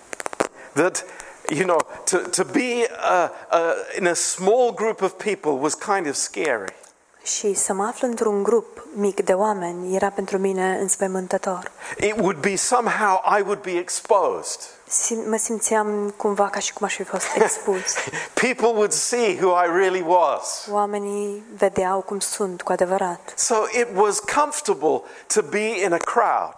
That, 0.73 1.05
you 1.49 1.62
know, 1.67 1.79
to, 2.05 2.17
to 2.17 2.45
be 2.45 2.59
uh, 2.61 3.29
uh, 3.52 3.59
in 3.99 4.07
a 4.07 4.14
small 4.14 4.73
group 4.75 5.00
of 5.02 5.12
people 5.12 5.50
was 5.50 5.75
kind 5.75 6.07
of 6.07 6.14
scary. 6.14 6.75
Și 7.23 7.55
să 7.55 7.73
mă 7.73 7.85
aflu 7.87 8.07
într-un 8.09 8.43
grup 8.43 8.87
mic 8.95 9.25
de 9.25 9.33
oameni 9.33 9.95
era 9.95 10.09
pentru 10.09 10.38
mine 10.38 10.79
înspăimântător. 10.81 11.71
It 11.99 12.14
would 12.19 12.37
be 12.41 12.57
somehow 12.57 13.23
I 13.38 13.43
would 13.43 13.61
be 13.62 13.71
exposed. 13.79 14.61
Sim- 14.88 15.26
mă 15.29 15.37
simțeam 15.37 16.14
cumva 16.17 16.49
ca 16.49 16.59
și 16.59 16.73
cum 16.73 16.87
aș 16.87 16.95
fi 16.95 17.02
fost 17.02 17.26
expus. 17.43 17.95
People 18.35 18.67
would 18.67 18.93
see 18.93 19.38
who 19.41 19.62
I 19.64 19.67
really 19.67 20.05
was. 20.07 20.67
Oamenii 20.71 21.43
vedeau 21.57 22.00
cum 22.00 22.19
sunt 22.19 22.62
cu 22.62 22.73
adevărat. 22.73 23.33
So 23.37 23.55
it 23.81 23.87
was 23.95 24.19
comfortable 24.21 25.02
to 25.35 25.43
be 25.43 25.85
in 25.85 25.93
a 25.93 25.97
crowd, 25.97 26.55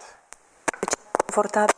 Confortabil 1.25 1.75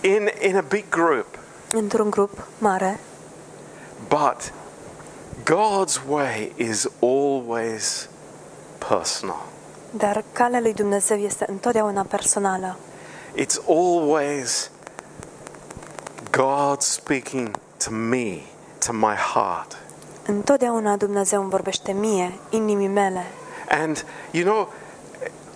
in, 0.00 0.28
in 0.40 0.56
a 0.56 0.60
big 0.68 0.84
group. 0.88 1.26
într-un 1.72 2.10
grup 2.10 2.30
mare, 2.58 3.00
But 4.08 4.52
God's 5.48 6.00
way 6.08 6.52
is 6.56 6.88
always 7.00 8.08
personal. 8.88 9.42
dar 9.90 10.24
calea 10.32 10.60
lui 10.60 10.74
Dumnezeu 10.74 11.16
este 11.16 11.44
întotdeauna 11.48 12.02
personală. 12.02 12.76
It's 13.36 13.60
always 13.68 14.70
God 16.30 16.80
speaking 16.80 17.50
to 17.84 17.90
me, 17.90 18.38
to 18.86 18.92
my 18.92 19.14
heart. 19.34 19.76
Întotdeauna 20.26 20.96
Dumnezeu 20.96 21.40
îmi 21.40 21.50
vorbește 21.50 21.92
mie, 21.92 22.38
inimii 22.50 22.88
mele. 22.88 23.26
And, 23.68 24.04
you 24.30 24.44
know, 24.44 24.72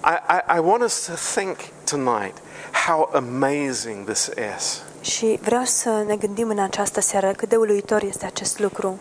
I, 0.04 0.34
I, 0.34 0.56
I 0.56 0.60
want 0.60 0.82
us 0.82 1.06
to 1.06 1.12
think 1.40 1.56
tonight 1.84 2.36
how 2.86 3.10
amazing 3.12 4.04
this 4.04 4.30
is. 4.56 4.82
Și 5.00 5.38
vreau 5.42 5.64
să 5.64 6.04
ne 6.06 6.16
gândim 6.16 6.48
în 6.48 6.58
această 6.58 7.00
seară 7.00 7.32
cât 7.32 7.48
de 7.48 7.56
uluitor 7.56 8.02
este 8.02 8.26
acest 8.26 8.58
lucru. 8.58 8.98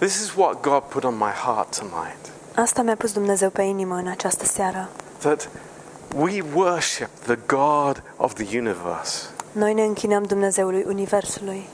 This 0.00 0.20
is 0.22 0.34
what 0.36 0.62
God 0.62 0.82
put 0.88 1.04
on 1.04 1.14
my 1.16 1.30
heart 1.30 1.78
tonight. 1.78 2.32
Asta 2.54 2.82
mi-a 2.82 2.96
pus 2.96 3.12
Dumnezeu 3.12 3.50
pe 3.50 3.62
inimă 3.62 3.94
în 3.94 4.06
această 4.06 4.44
seară. 4.44 4.88
That 5.18 5.48
we 6.16 6.42
worship 6.54 7.08
the 7.26 7.38
God 7.46 8.02
of 8.16 8.32
the 8.34 8.58
universe, 8.58 9.26
Noi 9.52 9.74
ne 9.74 9.82
închinăm 9.82 10.22
Dumnezeului 10.22 10.84
Universului, 10.86 11.68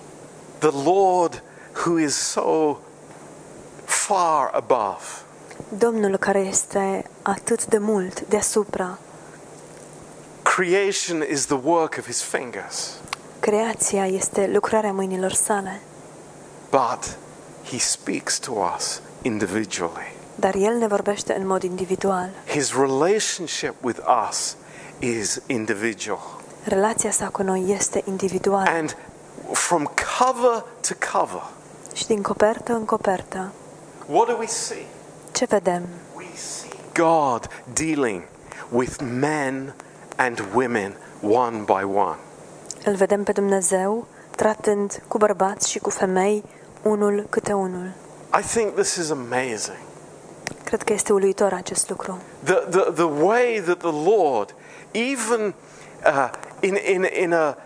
the 0.59 0.71
Lord 0.85 1.43
who 1.85 1.99
is 1.99 2.15
so 2.15 2.77
far 3.85 4.51
above. 4.53 5.05
Domnul 5.79 6.17
care 6.17 6.39
este 6.39 7.05
atât 7.23 7.67
de 7.67 7.79
mult 7.79 8.21
deasupra, 8.21 8.99
Creation 10.43 11.23
is 11.31 11.45
the 11.45 11.59
work 11.63 11.97
of 11.99 12.07
his 12.07 12.23
fingers, 12.23 12.91
Creația 13.41 14.07
este 14.07 14.51
lucrarea 14.53 14.93
mâinilor 14.93 15.33
sale, 15.33 15.81
but 16.71 17.17
he 17.71 17.79
speaks 17.79 18.39
to 18.39 18.53
us 18.77 19.01
individually. 19.23 20.15
dar 20.35 20.55
El 20.55 20.75
ne 20.75 20.87
vorbește 20.87 21.35
în 21.39 21.47
mod 21.47 21.63
individual. 21.63 22.29
His 22.47 22.73
relationship 22.75 23.75
with 23.81 24.01
us 24.29 24.57
is 24.99 25.41
individual. 25.47 26.41
Relația 26.65 27.11
sa 27.11 27.29
cu 27.29 27.43
noi 27.43 27.65
este 27.79 28.03
individuală 28.07 28.69
And 28.71 28.97
from 29.53 29.91
cover 30.19 30.65
to 30.89 30.95
cover, 31.19 31.43
și 31.95 32.07
din 32.07 32.23
copertă 32.23 32.73
în 32.73 32.85
copertă. 32.85 33.53
what 34.07 34.27
do 34.29 34.37
we 34.39 34.47
see? 34.47 34.87
Ce 35.33 35.45
vedem? 35.45 35.83
We 36.17 36.27
see 36.35 36.71
God 36.95 37.49
dealing 37.73 38.23
with 38.71 38.97
men 39.21 39.75
and 40.17 40.45
women 40.55 40.97
one 41.23 41.57
by 41.57 41.85
one. 41.95 42.17
Îl 42.85 42.95
vedem 42.95 43.23
pe 43.23 43.33
Dumnezeu 43.33 44.07
tratând 44.37 45.03
cu 45.09 45.19
bărbați 45.19 45.71
și 45.71 45.79
cu 45.79 45.91
femei 45.91 46.45
unul 46.87 47.27
câte 47.31 47.53
unul. 47.53 47.93
I 48.39 48.43
think 48.43 48.75
this 48.75 48.97
is 48.97 49.11
amazing. 49.11 49.79
Cred 50.65 50.83
că 50.83 50.93
este 50.93 51.13
uluitor 51.13 51.53
acest 51.53 51.89
lucru. 51.89 52.19
The, 52.45 52.55
the, 52.55 52.91
the 52.95 53.11
way 53.23 53.61
that 53.61 53.79
the 53.79 54.11
Lord, 54.11 54.55
even 54.93 55.55
uh, 56.07 56.31
in, 56.61 56.77
in, 56.85 57.07
in, 57.23 57.33
a, 57.33 57.57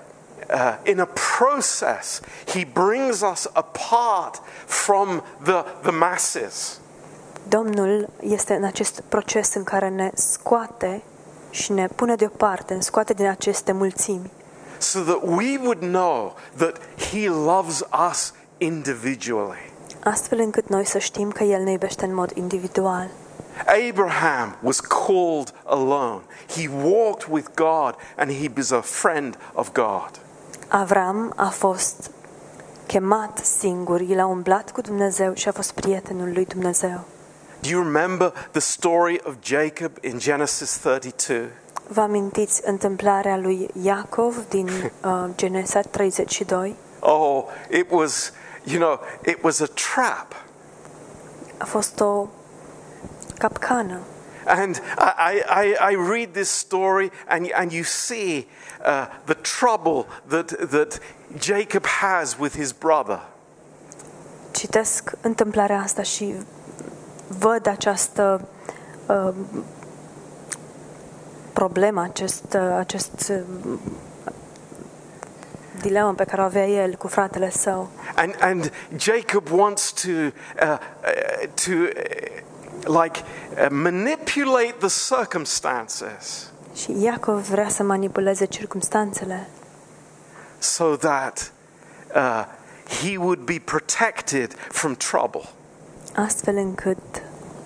uh, 0.50 0.77
in 0.85 1.00
a 1.00 1.09
process, 1.39 2.21
He 2.47 2.67
brings 2.73 3.21
us 3.21 3.49
apart 3.53 4.43
from 4.67 5.23
the, 5.43 5.65
the 5.83 5.91
masses. 5.91 6.81
Domnul 7.49 8.09
este 8.21 8.55
în 8.55 8.65
acest 8.65 9.03
proces 9.09 9.55
în 9.55 9.65
care 9.65 9.89
ne 9.89 10.11
scoate 10.15 11.03
și 11.50 11.73
ne 11.73 11.87
pune 11.87 12.15
deoparte, 12.15 12.75
ne 12.75 12.81
scoate 12.81 13.12
din 13.12 13.27
aceste 13.27 13.73
mulțimi, 13.73 14.31
so 14.79 15.00
that 15.00 15.21
we 15.23 15.59
would 15.59 15.81
know 15.81 16.35
that 16.57 16.81
He 17.11 17.29
loves 17.29 17.85
us 18.11 18.33
individually. 18.61 19.73
astfel 20.05 20.38
încât 20.38 20.69
noi 20.69 20.85
să 20.85 20.99
știm 20.99 21.31
că 21.31 21.45
El 21.45 21.62
ne 21.62 21.71
iubește 21.71 22.05
în 22.05 22.14
mod 22.14 22.31
individual. 22.35 23.09
Abraham 23.88 24.57
was 24.62 24.81
called 24.81 25.52
alone. 25.64 26.21
He 26.49 26.69
walked 26.83 27.26
with 27.31 27.49
God 27.55 27.95
and 28.17 28.31
he 28.33 28.50
was 28.57 28.71
a 28.71 28.81
friend 28.81 29.38
of 29.52 29.73
God. 29.73 30.11
Avram 30.69 31.33
a 31.37 31.49
fost 31.49 32.11
chemat 32.87 33.38
singur, 33.45 34.00
el 34.00 34.21
a 34.21 34.26
umblat 34.26 34.71
cu 34.71 34.81
Dumnezeu 34.81 35.35
și 35.35 35.49
a 35.49 35.52
fost 35.52 35.73
prietenul 35.73 36.31
lui 36.33 36.45
Dumnezeu. 36.45 37.00
Do 37.61 37.69
you 37.69 37.83
remember 37.83 38.33
the 38.50 38.61
story 38.61 39.21
of 39.25 39.35
Jacob 39.43 39.90
in 40.00 40.19
Genesis 40.19 40.76
32? 40.76 41.49
Vă 41.88 42.00
amintiți 42.00 42.61
întâmplarea 42.64 43.37
lui 43.37 43.69
Iacov 43.83 44.37
din 44.49 44.67
uh, 45.05 45.25
Genesa 45.37 45.81
32? 45.81 46.76
Oh, 47.00 47.45
it 47.71 47.87
was, 47.90 48.33
you 48.64 48.79
know, 48.79 49.00
it 49.25 49.43
was 49.43 49.61
a 49.61 49.67
trap. 49.67 50.35
A 51.59 51.64
fost 51.64 52.00
o 52.00 52.29
capcană. 53.38 54.00
And 54.47 54.81
I, 54.99 55.43
I, 55.49 55.93
I 55.93 55.95
read 55.95 56.33
this 56.33 56.49
story, 56.50 57.11
and, 57.29 57.50
and 57.55 57.73
you 57.73 57.85
see 57.85 58.47
uh, 58.85 59.07
the 59.26 59.35
trouble 59.35 60.07
that, 60.29 60.49
that 60.71 60.99
Jacob 61.38 61.87
has 61.87 62.38
with 62.38 62.55
his 62.55 62.73
brother. 62.73 63.21
Citesc 64.50 65.11
întâmplarea 65.21 65.81
asta 65.81 66.02
și 66.02 66.35
văd 67.38 67.67
această 67.67 68.49
uh, 69.07 69.35
problemă, 71.52 72.02
acest, 72.02 72.45
uh, 72.55 72.75
acest 72.76 73.31
uh, 73.31 73.79
dilemă 75.81 76.14
pe 76.14 76.25
care 76.25 76.40
o 76.40 76.45
avea 76.45 76.66
el 76.66 76.95
cu 76.95 77.09
fratele 77.09 77.51
său. 77.51 77.88
And, 78.14 78.35
and 78.40 78.73
Jacob 78.97 79.49
wants 79.51 79.93
to, 79.93 80.09
uh, 80.09 80.33
uh, 80.62 81.49
to 81.64 81.73
uh, 81.73 83.03
like, 83.03 83.21
uh, 83.51 83.66
manipulate 83.71 84.75
the 84.79 85.14
circumstances 85.16 86.51
Și 86.75 87.03
Iacov 87.03 87.49
vrea 87.49 87.69
să 87.69 87.83
manipuleze 87.83 88.45
circumstanțele 88.45 89.49
so 90.59 90.97
that 90.97 91.53
uh, 92.14 92.45
he 93.03 93.16
would 93.16 93.38
be 93.38 93.61
protected 93.64 94.55
from 94.69 94.95
trouble. 94.95 95.43
astfel 96.14 96.57
încât 96.57 97.23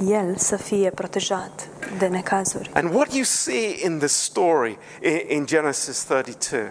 el 0.07 0.37
să 0.37 0.57
fie 0.57 0.91
protejat 0.91 1.69
de 1.99 2.07
necazuri. 2.07 2.71
And 2.75 2.95
what 2.95 3.13
you 3.13 3.23
see 3.25 3.85
in 3.85 3.99
the 3.99 4.07
story 4.07 4.79
in, 5.03 5.37
in 5.37 5.47
Genesis 5.47 6.03
32 6.03 6.71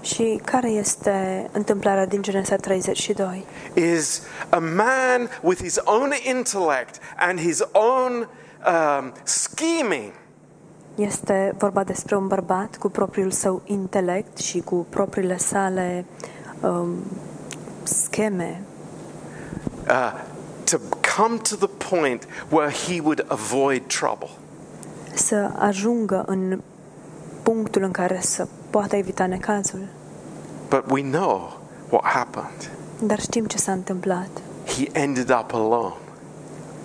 Și 0.00 0.40
care 0.44 0.68
este 0.68 1.48
întâmplarea 1.52 2.06
din 2.06 2.22
Genesa 2.22 2.56
32? 2.56 3.44
is 3.74 4.22
a 4.48 4.58
man 4.58 5.30
with 5.42 5.62
his 5.62 5.80
own 5.84 6.10
intellect 6.28 6.98
and 7.16 7.38
his 7.40 7.62
own 7.72 8.28
um, 8.66 9.12
scheming 9.22 10.12
Este 10.94 11.54
vorba 11.58 11.84
despre 11.84 12.16
un 12.16 12.26
bărbat 12.26 12.76
cu 12.76 12.88
propriul 12.88 13.30
său 13.30 13.62
intelect 13.64 14.38
și 14.38 14.60
cu 14.60 14.86
propriile 14.88 15.36
sale 15.36 16.04
um, 16.60 16.94
scheme 17.82 18.62
uh, 19.88 20.12
to 20.64 20.76
come 21.16 21.36
to 21.36 21.66
the 21.66 21.88
point 21.90 22.26
where 22.48 22.72
he 22.72 23.00
would 23.00 23.24
avoid 23.28 23.82
trouble. 23.86 24.30
să 25.14 25.50
ajungă 25.58 26.24
în 26.26 26.60
punctul 27.42 27.82
în 27.82 27.90
care 27.90 28.20
să 28.22 28.46
poată 28.70 28.96
evita 28.96 29.26
necazul. 29.26 29.80
But 30.68 30.84
we 30.90 31.02
know 31.02 31.60
what 31.88 32.04
happened. 32.04 32.70
Dar 33.02 33.20
știm 33.20 33.46
ce 33.46 33.58
s-a 33.58 33.72
întâmplat. 33.72 34.28
He 34.66 34.88
ended 34.92 35.30
up 35.30 35.52
alone, 35.52 35.94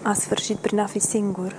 A 0.01 0.13
sfârșit 0.13 0.57
prin 0.57 0.79
a 0.79 0.85
fi 0.85 0.99
singur, 0.99 1.55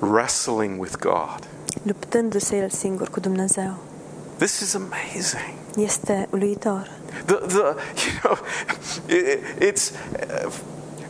wrestling 0.00 0.80
with 0.80 0.96
God. 0.98 1.38
luptându-se 1.82 2.56
el 2.56 2.70
singur 2.70 3.08
cu 3.08 3.20
Dumnezeu. 3.20 3.74
This 4.36 4.60
is 4.60 4.74
amazing. 4.74 5.54
Este 5.76 6.28
uluitor. 6.30 6.90
The, 7.24 7.34
the, 7.34 7.56
you 8.04 8.20
know, 8.22 8.38
it, 9.08 9.40
it's, 9.60 9.90
uh, 9.90 10.52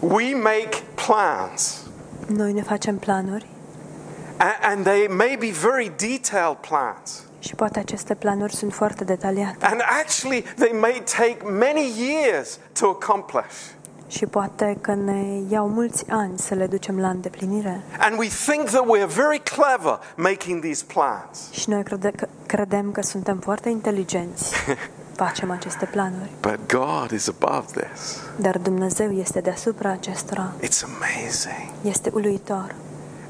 we 0.01 0.35
make 0.35 0.83
plans, 1.07 1.77
Noi 2.27 2.53
ne 2.53 2.63
facem 2.63 2.99
planuri 2.99 3.47
and, 4.37 4.55
and 4.63 4.85
they 4.85 5.07
may 5.09 5.37
be 5.37 5.51
very 5.51 5.91
detailed 5.97 6.57
plans. 6.61 7.23
Și 7.41 7.55
poate 7.55 7.79
aceste 7.79 8.15
planuri 8.15 8.55
sunt 8.55 8.73
foarte 8.73 9.05
detaliate 9.05 9.67
And 9.67 9.81
actually, 10.01 10.43
they 10.43 10.73
may 10.81 11.03
take 11.17 11.37
many 11.45 11.93
years 11.99 12.59
to 12.81 12.87
accomplish. 12.87 13.55
și 14.09 14.27
poate 14.27 14.79
că 14.81 14.95
ne 14.95 15.41
iau 15.51 15.69
mulți 15.69 16.05
ani 16.09 16.39
să 16.39 16.55
le 16.55 16.67
ducem 16.67 17.01
la 17.01 17.09
îndeplinire. 17.09 17.81
And 17.99 18.19
we 18.19 18.29
think 18.47 18.69
that 18.69 18.85
we're 18.85 19.15
very 19.15 19.43
clever 19.43 19.99
making 20.17 20.63
these 20.63 20.85
plans. 20.93 21.51
Și 21.51 21.69
noi 21.71 21.83
crede, 21.83 22.11
că, 22.17 22.29
credem 22.47 22.93
că 22.93 23.03
suntem 23.03 23.39
foarte 23.39 23.69
inteligenți. 23.69 24.55
Facem 25.17 25.51
aceste 25.51 25.85
planuri. 25.85 26.31
But 26.41 26.59
God 26.73 27.11
is 27.11 27.29
above 27.29 27.65
this. 27.81 28.17
Dar 28.37 28.59
Dumnezeu 28.59 29.13
este 29.13 29.41
deasupra 29.41 29.91
acestora. 29.91 30.53
It's 30.57 30.83
amazing. 30.85 31.71
Este 31.83 32.11
uluitor. 32.15 32.75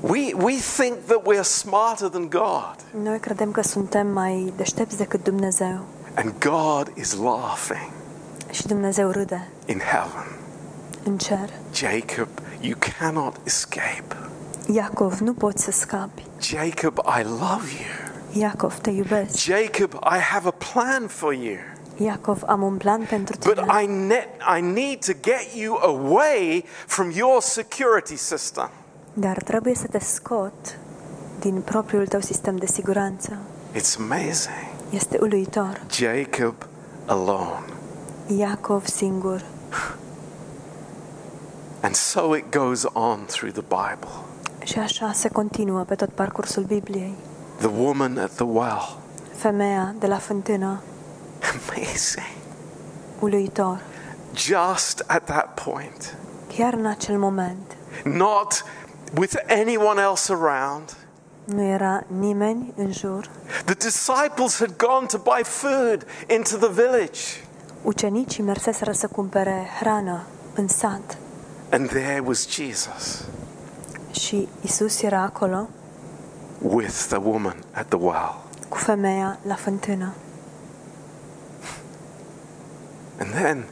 We, 0.02 0.32
we 0.34 0.56
think 0.76 1.06
that 1.06 1.26
we're 1.26 1.42
smarter 1.44 2.08
than 2.08 2.28
God, 2.28 2.74
Noi 3.02 3.18
credem 3.18 3.50
că 3.50 3.62
suntem 3.62 4.06
mai 4.06 4.52
deștepți 4.56 4.96
decât 4.96 5.24
Dumnezeu. 5.24 5.78
and 6.14 6.32
God 6.38 6.92
is 6.94 7.14
laughing 7.14 7.90
Și 8.50 8.66
Dumnezeu 8.66 9.10
râde 9.10 9.48
in 9.66 9.78
heaven. 9.78 10.26
în 11.04 11.18
cer. 11.18 11.50
Jacob, 11.74 12.28
you 12.60 12.74
cannot 12.98 13.36
escape. 13.44 14.16
Iacov, 14.72 15.18
nu 15.18 15.32
poți 15.32 15.62
să 15.64 15.70
scapi. 15.70 16.24
Jacob, 16.40 16.98
I 17.18 17.22
love 17.22 17.64
you. 17.80 18.42
Iacov, 18.42 18.74
te 18.78 18.90
iubesc. 18.90 19.36
Jacob, 19.36 19.92
I 20.14 20.18
have 20.18 20.48
a 20.48 20.54
plan 20.72 21.06
for 21.06 21.32
you. 21.32 21.56
Iacov, 21.96 22.42
am 22.46 22.62
un 22.62 22.76
plan 22.76 23.06
pentru 23.08 23.36
But. 23.44 23.58
I, 23.82 23.86
ne- 23.86 24.28
I 24.58 24.60
need 24.60 25.04
to 25.04 25.12
get 25.22 25.54
you 25.54 25.74
away 25.82 26.64
from 26.86 27.10
your 27.10 27.40
security 27.42 28.16
system. 28.16 28.70
Dar 29.12 29.36
trebuie 29.42 29.74
să 29.74 29.86
te 29.86 29.98
scot 29.98 30.78
din 31.40 31.60
propriul 31.60 32.06
tău 32.06 32.20
sistem 32.20 32.56
de 32.56 32.66
siguranță. 32.66 33.36
It's 33.74 33.96
amazing. 33.98 34.66
Este 34.90 35.18
uluitor. 35.20 35.80
Jacob 35.90 36.54
alone. 37.06 37.64
Iacov 38.36 38.86
singur. 38.86 39.44
And 41.82 41.94
so 41.94 42.36
it 42.36 42.44
goes 42.56 42.84
on 42.92 43.24
through 43.26 43.52
the 43.52 43.62
Bible. 43.68 44.10
Și 44.64 44.78
așa 44.78 45.12
se 45.12 45.28
continuă 45.28 45.82
pe 45.82 45.94
tot 45.94 46.08
parcursul 46.08 46.62
Bibliei. 46.62 47.14
The 47.58 47.70
woman 47.78 48.18
at 48.18 48.30
the 48.30 48.44
well. 48.44 48.98
Femeia 49.36 49.94
de 49.98 50.06
la 50.06 50.16
fântână, 50.18 50.80
Amazing. 51.52 52.36
uluitor. 53.20 53.80
Just 54.34 55.04
at 55.06 55.24
that 55.24 55.60
point. 55.64 56.16
Chiar 56.56 56.72
în 56.72 56.86
acel 56.86 57.18
moment, 57.18 57.76
Not 58.04 58.64
with 59.16 59.34
anyone 59.48 60.00
else 60.02 60.32
around, 60.32 60.96
Nu 61.44 61.62
era 61.62 62.02
nimeni 62.06 62.72
în 62.76 62.92
jur. 62.92 63.28
The 63.64 63.74
disciples 63.74 64.58
had 64.58 64.76
gone 64.76 65.06
to 65.06 65.18
buy 65.18 65.42
food 65.44 66.06
into 66.28 66.56
the 66.56 66.68
village. 66.68 67.20
Ucenicii 67.82 68.42
merseseră 68.42 68.92
să 68.92 69.06
cumpere 69.06 69.68
hrană 69.80 70.22
în 70.54 70.68
sat 70.68 71.16
And 71.70 71.88
there 71.88 72.22
was 72.24 72.48
Jesus 72.48 73.24
și 74.10 74.48
Isus 74.60 75.02
era 75.02 75.20
acolo 75.20 75.68
with 76.62 77.06
the 77.08 77.16
woman 77.16 77.56
at 77.72 77.86
the 77.88 77.98
well. 77.98 78.34
cu 78.68 78.76
femeia 78.76 79.38
la 79.46 79.54
fântână. 79.54 80.12
And 83.18 83.30
then 83.30 83.64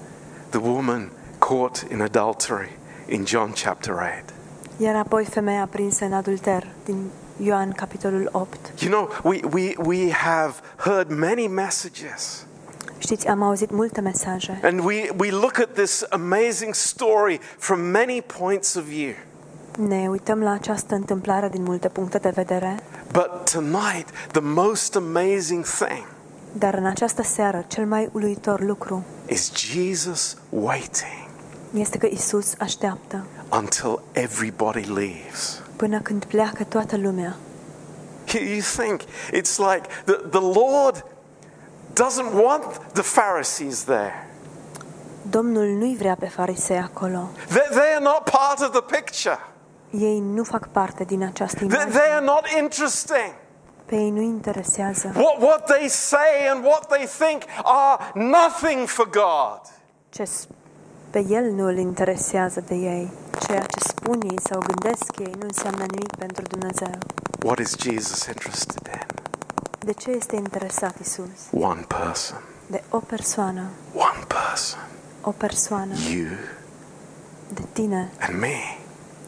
the 0.51 0.59
woman 0.59 1.11
caught 1.39 1.87
in 1.91 2.01
adultery 2.01 2.79
in 3.07 3.25
John 3.25 3.53
chapter 3.53 3.93
8. 3.95 4.38
Iar 4.81 4.97
apoi 4.97 5.25
femeia 5.25 5.69
prinsă 5.71 6.05
în 6.05 6.13
adulter 6.13 6.67
din 6.85 7.11
Ioan 7.43 7.73
capitolul 7.73 8.29
8. 8.33 8.59
You 8.81 8.91
know, 8.91 9.11
we, 9.23 9.41
we, 9.53 9.73
we 9.85 10.13
have 10.13 10.55
heard 10.77 11.11
many 11.11 11.47
messages. 11.47 12.47
Știți, 12.99 13.27
am 13.27 13.43
auzit 13.43 13.71
multe 13.71 14.01
mesaje 14.01 14.61
And 14.63 14.85
we, 14.85 15.09
we 15.19 15.31
look 15.31 15.59
at 15.59 15.73
this 15.73 16.05
amazing 16.11 16.75
story 16.75 17.41
from 17.59 17.81
many 17.81 18.23
points 18.39 18.75
of 18.75 18.83
view. 18.83 19.13
Ne 19.79 20.09
uităm 20.09 20.41
la 20.41 20.51
această 20.51 20.95
întâmplare 20.95 21.49
din 21.49 21.63
multe 21.63 21.89
puncte 21.89 22.19
de 22.19 22.33
vedere, 22.35 22.77
But 23.13 23.51
tonight, 23.53 24.09
the 24.33 24.41
most 24.41 24.97
amazing 24.97 25.65
thing 25.65 26.07
dar 26.53 26.75
în 26.75 26.87
această 26.87 27.23
seară 27.23 27.65
cel 27.69 27.87
mai 27.87 28.09
uluitor 28.13 28.61
lucru 28.61 29.05
is 29.27 29.53
Jesus 29.55 30.37
waiting 30.49 31.29
este 31.75 31.99
că 31.99 32.07
Isus 32.11 32.55
așteaptă 32.59 33.25
until 33.53 34.01
everybody 34.13 34.83
leaves. 34.85 35.63
până 35.77 36.01
când 36.01 36.25
pleacă 36.25 36.65
toată 36.65 36.97
lumea. 36.97 37.37
You 38.35 38.43
you 38.45 38.61
think 38.77 39.01
it's 39.33 39.57
like 39.59 39.87
the, 40.05 40.13
the 40.31 40.41
Lord 40.61 41.05
doesn't 41.93 42.33
want 42.43 42.65
the 42.93 43.03
Pharisees 43.03 43.85
there. 43.85 44.27
Domnul 45.31 45.67
nu-i 45.67 45.97
vrea 45.99 46.15
pe 46.15 46.27
farisei 46.27 46.79
acolo. 46.79 47.29
They, 47.49 47.67
they 47.71 47.93
are 47.95 48.03
not 48.03 48.31
part 48.31 48.61
of 48.61 48.71
the 48.71 48.97
picture. 48.97 49.39
Ei 49.91 50.19
nu 50.21 50.45
fac 50.45 50.67
parte 50.69 51.05
din 51.05 51.23
această 51.25 51.57
They, 51.59 51.69
they 51.69 51.81
imagine. 51.83 52.03
are 52.15 52.25
not 52.25 52.45
interesting. 52.61 53.35
Pe 53.85 53.95
ei 53.97 54.11
nu 54.11 54.21
interesează. 54.21 55.13
What, 55.15 55.41
what 55.41 55.65
they 55.65 55.89
say 55.89 56.49
and 56.53 56.65
what 56.65 56.87
they 56.89 57.07
think 57.19 57.43
are 57.63 58.11
nothing 58.15 58.89
for 58.89 59.09
God. 59.11 59.61
Ce 60.09 60.25
s- 60.25 60.47
pe 61.11 61.25
el 61.29 61.51
nu 61.51 61.65
îl 61.67 61.79
interesează 61.79 62.61
de 62.67 62.75
ei. 62.75 63.11
Ceea 63.47 63.61
ce 63.63 63.79
spun 63.89 64.21
ei 64.23 64.39
sau 64.51 64.61
gândesc 64.61 65.19
ei 65.19 65.33
nu 65.39 65.47
înseamnă 65.47 65.85
nimic 65.91 66.17
pentru 66.17 66.43
Dumnezeu. 66.43 66.99
What 67.45 67.59
is 67.59 67.77
Jesus 67.79 68.27
interested 68.27 68.87
in? 68.93 69.07
De 69.79 69.93
ce 69.93 70.11
este 70.11 70.37
interesat 70.37 70.99
Isus? 71.01 71.29
One 71.53 71.81
person. 71.89 72.39
De 72.67 72.83
o 72.91 72.99
persoană, 72.99 73.63
One 73.95 74.25
person. 74.27 74.81
o 75.21 75.31
persoană, 75.31 75.95
You 76.15 76.27
de 77.55 77.63
tine 77.73 78.13
and 78.21 78.39
me. 78.39 78.77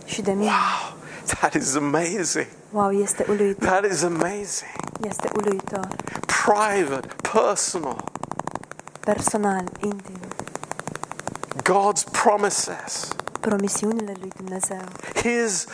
și 0.05 0.23
de 0.23 0.33
mine. 0.33 0.51
Wow, 0.51 0.97
that 1.25 1.55
is 1.55 1.75
amazing. 1.75 2.47
Wow, 2.71 2.91
este 2.91 3.25
uluitor. 3.29 3.69
That 3.69 3.91
is 3.93 4.03
amazing. 4.03 4.71
Este 5.09 5.29
uluitor. 5.37 5.89
Private, 6.45 7.09
personal. 7.33 8.05
Personal, 9.01 9.65
intim. 9.83 10.19
God's 11.63 12.05
promises. 12.23 13.09
Promisiunile 13.41 14.13
lui 14.21 14.33
Dumnezeu. 14.37 14.81
His 15.15 15.67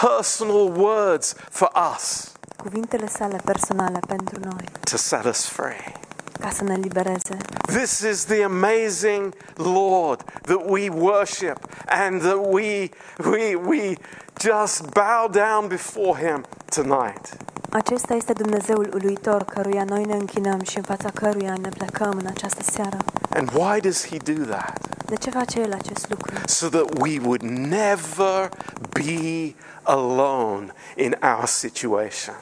personal 0.00 0.72
words 0.76 1.34
for 1.50 1.70
us 1.96 2.32
Cuvintele 2.56 3.06
sale 3.08 3.40
personale 3.44 4.00
pentru 4.06 4.38
noi. 4.42 4.64
to 4.90 4.96
set 4.96 5.24
us 5.24 5.44
free. 5.46 5.92
Ca 6.40 6.50
să 6.50 6.64
ne 6.64 6.74
libereze. 6.74 7.36
This 7.66 7.98
is 8.00 8.24
the 8.24 8.42
amazing 8.44 9.34
Lord 9.54 10.22
that 10.42 10.60
we 10.68 10.88
worship 10.88 11.56
and 11.88 12.20
that 12.22 12.38
we, 12.50 12.88
we, 13.30 13.54
we 13.54 13.94
just 14.40 14.82
bow 14.92 15.28
down 15.30 15.66
before 15.68 16.26
Him 16.26 16.44
tonight. 16.74 17.28
Acesta 17.70 18.14
este 18.14 18.32
Dumnezeul 18.32 18.90
uluitor 18.94 19.42
căruia 19.44 19.84
noi 19.84 20.04
ne 20.04 20.14
închinăm 20.14 20.60
și 20.62 20.76
în 20.76 20.82
fața 20.82 21.10
căruia 21.14 21.54
ne 21.60 21.68
plecăm 21.68 22.12
în 22.18 22.26
această 22.26 22.62
seară. 22.62 22.96
And 23.34 23.50
why 23.54 23.80
does 23.80 24.06
He 24.06 24.16
do 24.16 24.44
that? 24.44 24.78
De 25.10 25.16
ce 25.16 25.30
face 25.30 25.60
El 25.60 25.72
acest 25.72 26.08
lucru? 26.08 26.32
So 26.44 26.68
that 26.68 26.98
we 27.00 27.18
would 27.24 27.42
never 27.42 28.48
be 28.92 29.54
alone 29.82 30.72
in 30.96 31.16
our 31.22 31.46
situation. 31.46 32.34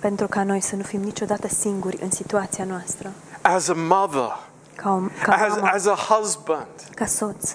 Pentru 0.00 0.26
ca 0.26 0.42
noi 0.44 0.60
să 0.60 0.76
nu 0.76 0.82
fim 0.82 1.00
niciodată 1.00 1.48
singuri 1.48 1.98
în 2.02 2.10
situația 2.10 2.64
noastră. 2.64 3.12
As 3.42 3.68
a 3.68 3.74
mother, 3.74 4.38
Ca, 4.76 4.90
om, 4.90 5.10
ca 5.22 5.32
as, 5.32 5.54
mamă, 5.54 5.66
as 5.74 5.86
a 5.86 5.94
husband, 5.94 6.66
ca 6.94 7.06
soț, 7.06 7.54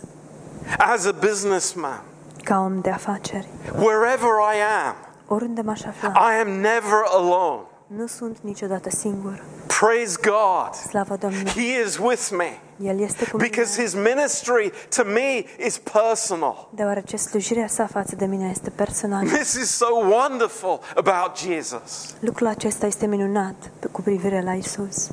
as 0.77 1.05
a 1.05 1.11
businessman, 1.11 2.01
ca 2.43 2.59
om 2.59 2.81
de 2.81 2.89
afaceri. 2.89 3.47
wherever 3.75 4.29
I 4.55 4.85
am, 4.87 4.95
Oriunde 5.27 5.61
m-aș 5.61 5.81
afla, 5.83 6.09
I 6.09 6.39
am 6.41 6.49
never 6.49 7.01
alone. 7.13 7.61
nu 7.87 8.07
sunt 8.07 8.37
niciodată 8.41 8.89
singur. 8.89 9.43
Praise 9.79 10.17
God. 10.21 10.73
Slavă 10.73 11.15
Domnului! 11.15 11.51
He 11.51 11.81
is 11.85 11.97
with 11.97 12.29
me 12.37 12.59
El 12.83 12.99
este 12.99 13.25
cu 13.29 13.37
mine, 13.37 13.47
because 13.49 13.81
His 13.81 13.93
ministry 13.93 14.71
to 14.95 15.03
me 15.05 15.45
is 15.65 15.77
personal. 15.77 16.69
deoarece 16.73 17.17
slujirea 17.17 17.67
sa 17.67 17.87
față 17.87 18.15
de 18.15 18.25
mine 18.25 18.47
este 18.51 18.69
personală. 18.69 19.29
This 19.29 19.53
is 19.53 19.75
so 19.75 19.87
wonderful 20.09 20.79
about 20.95 21.37
Jesus. 21.37 22.13
Lucrul 22.19 22.47
acesta 22.47 22.85
este 22.85 23.05
minunat 23.05 23.55
cu 23.91 24.01
privire 24.01 24.41
la 24.41 24.53
Isus. 24.53 25.09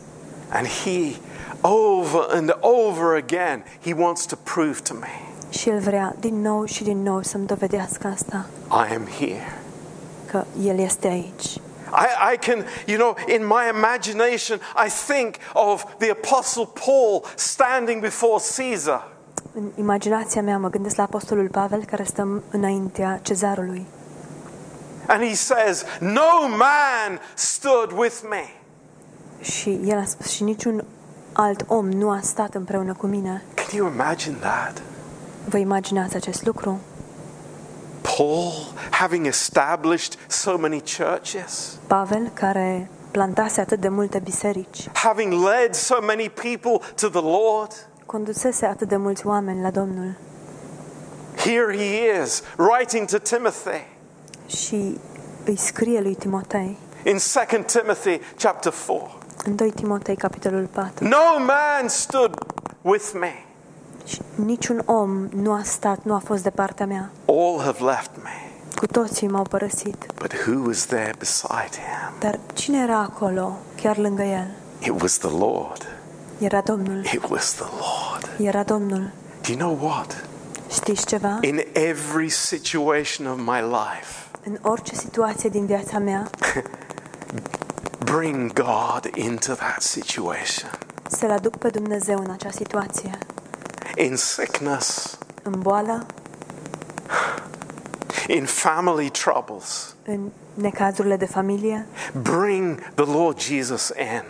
And 0.49 0.67
He, 0.67 1.17
over 1.61 2.27
and 2.31 2.57
over 2.61 3.17
again, 3.17 3.65
He 3.85 3.93
wants 3.93 4.25
to 4.27 4.37
prove 4.55 4.79
to 4.83 4.95
me 4.95 5.09
Și 5.51 5.69
El 5.69 5.79
vrea 5.79 6.15
din 6.21 6.41
nou 6.41 6.65
și 6.65 6.83
din 6.83 7.03
nou 7.03 7.23
să-mi 7.23 7.47
dovedească 7.47 8.07
asta, 8.07 8.47
I 8.71 8.95
am 8.95 9.07
here. 9.19 9.53
că 10.31 10.45
El 10.65 10.79
este 10.79 11.07
aici. 11.07 11.61
I, 11.93 12.33
I 12.35 12.37
can, 12.37 12.65
you 12.87 12.97
know, 12.99 13.15
in 13.37 13.47
my 13.47 13.71
imagination, 13.79 14.59
I 14.87 14.89
think 15.07 15.35
of 15.53 15.85
the 15.99 16.11
Apostle 16.11 16.67
Paul 16.87 17.25
standing 17.35 18.01
before 18.01 18.43
Caesar. 18.57 19.09
În 19.55 19.71
imaginația 19.79 20.43
mea 20.43 20.59
mă 20.59 20.69
gândesc 20.71 20.97
la 20.97 21.03
Apostolul 21.03 21.49
Pavel 21.49 21.85
care 21.85 22.03
stă 22.03 22.43
înaintea 22.51 23.19
cezarului 23.23 23.87
And 25.07 25.23
he 25.23 25.35
says, 25.35 25.85
No 26.01 26.49
man 26.49 27.21
stood 27.35 27.91
with 27.97 28.17
me. 28.31 28.45
și 29.41 29.81
el 29.85 29.99
a 29.99 30.05
spus 30.05 30.31
și 30.31 30.43
niciun 30.43 30.85
alt 31.33 31.65
om 31.67 31.89
nu 31.89 32.11
a 32.11 32.19
stat 32.23 32.55
împreună 32.55 32.93
cu 32.95 33.07
mine. 33.07 33.43
Can 33.55 33.67
you 33.79 33.93
imagine 33.93 34.37
that? 34.41 34.83
Vă 35.49 35.57
imaginați 35.57 36.17
acest 36.17 36.45
lucru? 36.47 36.81
Paul 38.17 38.53
having 38.91 39.27
established 39.27 40.19
so 40.29 40.57
many 40.57 40.81
churches, 40.81 41.79
Pavel 41.87 42.31
care 42.35 42.91
plantase 43.11 43.61
atât 43.61 43.81
de 43.81 43.89
multe 43.89 44.19
biserici, 44.19 44.91
having 44.95 45.33
led 45.45 45.75
so 45.75 46.01
many 46.01 46.29
people 46.29 46.87
to 46.95 47.09
the 47.09 47.21
Lord. 47.21 47.73
condusese 48.07 48.67
atât 48.67 48.89
de 48.89 48.97
mulți 48.97 49.27
oameni 49.27 49.61
la 49.63 49.71
Domnul 49.71 50.17
Here 51.37 51.77
he 51.77 52.23
is 52.23 52.43
writing 52.57 53.09
to 53.09 53.19
Timothy 53.19 53.87
și 54.47 54.99
îi 55.45 55.57
scrie 55.57 56.01
lui 56.01 56.15
Timotei 56.15 56.79
in 57.05 57.19
2 57.51 57.65
Timothy 57.65 58.21
chapter 58.37 58.73
4. 58.73 59.19
în 59.45 59.57
2 59.57 59.71
Timotei 59.71 60.17
capitolul 60.17 60.67
4 60.67 61.05
No 61.09 61.39
man 61.39 61.89
stood 61.89 62.35
with 62.83 63.11
me. 63.15 63.45
Și 64.05 64.21
niciun 64.35 64.83
om 64.87 65.29
nu 65.35 65.53
a 65.53 65.61
stat, 65.63 65.99
nu 66.03 66.15
a 66.15 66.19
fost 66.19 66.43
de 66.43 66.51
partea 66.51 66.87
mea. 66.87 67.11
All 67.27 67.61
have 67.61 67.85
left 67.85 68.11
me. 68.23 68.31
Cu 68.77 68.87
toții 68.87 69.27
m-au 69.29 69.43
părăsit. 69.43 70.07
But 70.19 70.33
who 70.47 70.67
was 70.67 70.85
there 70.87 71.13
beside 71.19 71.71
him? 71.73 72.19
Dar 72.21 72.39
cine 72.55 72.79
era 72.83 72.99
acolo, 72.99 73.57
chiar 73.83 73.99
lângă 73.99 74.23
el? 74.23 74.47
It 74.79 75.01
was 75.03 75.19
the 75.19 75.31
Lord. 75.39 75.87
Era 76.39 76.61
Domnul. 76.61 77.05
It 77.13 77.29
was 77.31 77.53
the 77.53 77.65
Lord. 77.71 78.47
Era 78.49 78.63
Domnul. 78.63 79.11
Do 79.47 79.53
you 79.53 79.59
know 79.59 79.89
what? 79.91 80.25
Știți 80.71 81.07
ceva? 81.07 81.39
In 81.41 81.61
every 81.73 82.29
situation 82.29 83.27
of 83.27 83.39
my 83.39 83.61
life, 83.61 84.27
În 84.45 84.59
orice 84.63 84.95
situație 84.95 85.49
din 85.49 85.67
viața 85.67 85.99
mea, 85.99 86.31
bring 88.13 88.53
God 88.53 89.11
into 89.15 89.53
that 89.53 89.81
situation. 89.83 90.71
să-L 91.09 91.31
aduc 91.31 91.57
pe 91.57 91.69
Dumnezeu 91.69 92.19
în 92.19 92.31
acea 92.31 92.51
situație. 92.51 93.19
In 93.97 94.17
sickness, 94.17 95.19
În 95.43 95.61
boală, 95.61 96.07
in 98.27 98.45
family 98.45 99.11
troubles, 99.11 99.95
în 100.05 100.29
necazurile 100.55 101.17
de 101.17 101.27
familie, 101.27 101.87
bring 102.23 102.79
the 102.95 103.05
Lord 103.13 103.41
Jesus 103.41 103.93
in 103.99 104.23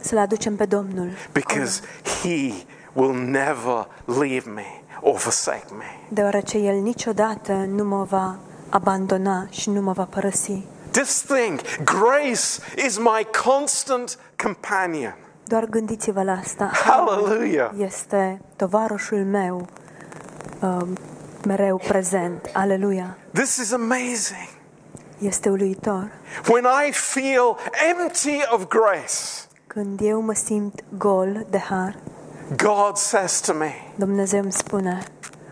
să-L 0.00 0.18
aducem 0.18 0.56
pe 0.56 0.64
Domnul. 0.64 1.08
because 1.32 1.80
He 2.22 2.52
will 2.92 3.14
never 3.14 3.86
leave 4.04 4.50
me 4.50 4.82
or 5.00 5.16
forsake 5.18 5.66
me. 5.78 5.84
Deoarece 6.08 6.58
El 6.58 6.74
niciodată 6.80 7.52
nu 7.52 7.84
mă 7.84 8.04
va 8.04 8.38
abandona 8.68 9.46
și 9.50 9.70
nu 9.70 9.80
mă 9.80 9.92
va 9.92 10.04
părăsi. 10.04 10.62
Just 10.94 11.26
think 11.26 11.60
grace 11.84 12.60
is 12.86 12.98
my 12.98 13.26
constant 13.44 14.18
companion. 14.42 15.16
Doar 15.48 15.64
gândiți-vă 15.64 16.22
la 16.22 16.32
asta. 16.32 16.70
Hallelujah. 16.84 17.70
Este 17.78 18.40
tovarășul 18.56 19.24
meu 19.24 19.66
um, 20.60 20.96
mereu 21.46 21.80
prezent. 21.88 22.50
Aleluia. 22.52 23.16
This 23.32 23.56
is 23.56 23.72
amazing. 23.72 24.48
Este 25.18 25.48
uluitor. 25.50 26.10
When 26.48 26.64
I 26.88 26.92
feel 26.92 27.56
empty 27.90 28.40
of 28.50 28.66
grace, 28.68 29.14
Când 29.66 30.00
eu 30.02 30.20
mă 30.20 30.34
simt 30.34 30.84
gol 30.98 31.46
de 31.50 31.58
har, 31.58 31.94
God 32.56 32.96
says 32.96 33.40
to 33.40 33.52
me, 33.54 33.72
Dumnezeu 33.96 34.40
îmi 34.40 34.52
spune, 34.52 35.02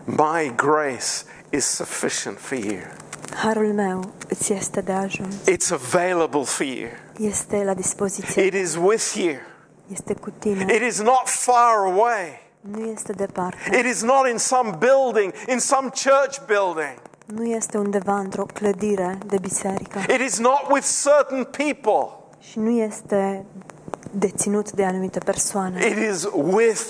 My 0.05 0.53
grace 0.55 1.23
is 1.49 1.65
sufficient 1.65 2.37
for 2.39 2.57
you. 2.57 2.79
harul 3.43 3.73
meu 3.73 4.03
îți 4.29 4.53
este 4.53 4.81
de 4.81 4.91
ajuns. 4.91 5.35
It's 5.35 5.71
available 5.71 6.43
for 6.43 6.65
you. 6.65 6.89
Este 7.19 7.63
la 7.65 7.73
dispoziție. 7.73 8.43
It 8.43 8.53
is 8.53 8.75
with 8.75 9.13
you. 9.15 9.35
Este 9.91 10.13
cu 10.13 10.29
tine. 10.29 10.73
It 10.75 10.81
is 10.81 11.01
not 11.01 11.21
far 11.25 11.75
away. 11.85 12.45
Nu 12.61 12.79
este 12.85 13.11
departe. 13.11 13.77
It 13.79 13.85
is 13.85 14.01
not 14.03 14.27
in 14.31 14.37
some 14.37 14.77
building, 14.79 15.33
in 15.47 15.59
some 15.59 15.89
church 15.89 16.45
building. 16.45 17.01
Nu 17.25 17.43
este 17.45 17.77
undeva 17.77 18.17
într-o 18.17 18.45
clădire 18.53 19.17
de 19.25 19.37
biserică. 19.41 19.99
It 19.99 20.19
is 20.21 20.39
not 20.39 20.65
with 20.71 20.85
certain 21.03 21.43
people. 21.43 22.15
Și 22.39 22.59
nu 22.59 22.69
este 22.69 23.45
deținut 24.11 24.71
de 24.71 24.85
anumite 24.85 25.19
persoane, 25.19 25.85
It 25.85 25.97
is 26.13 26.23
with 26.33 26.81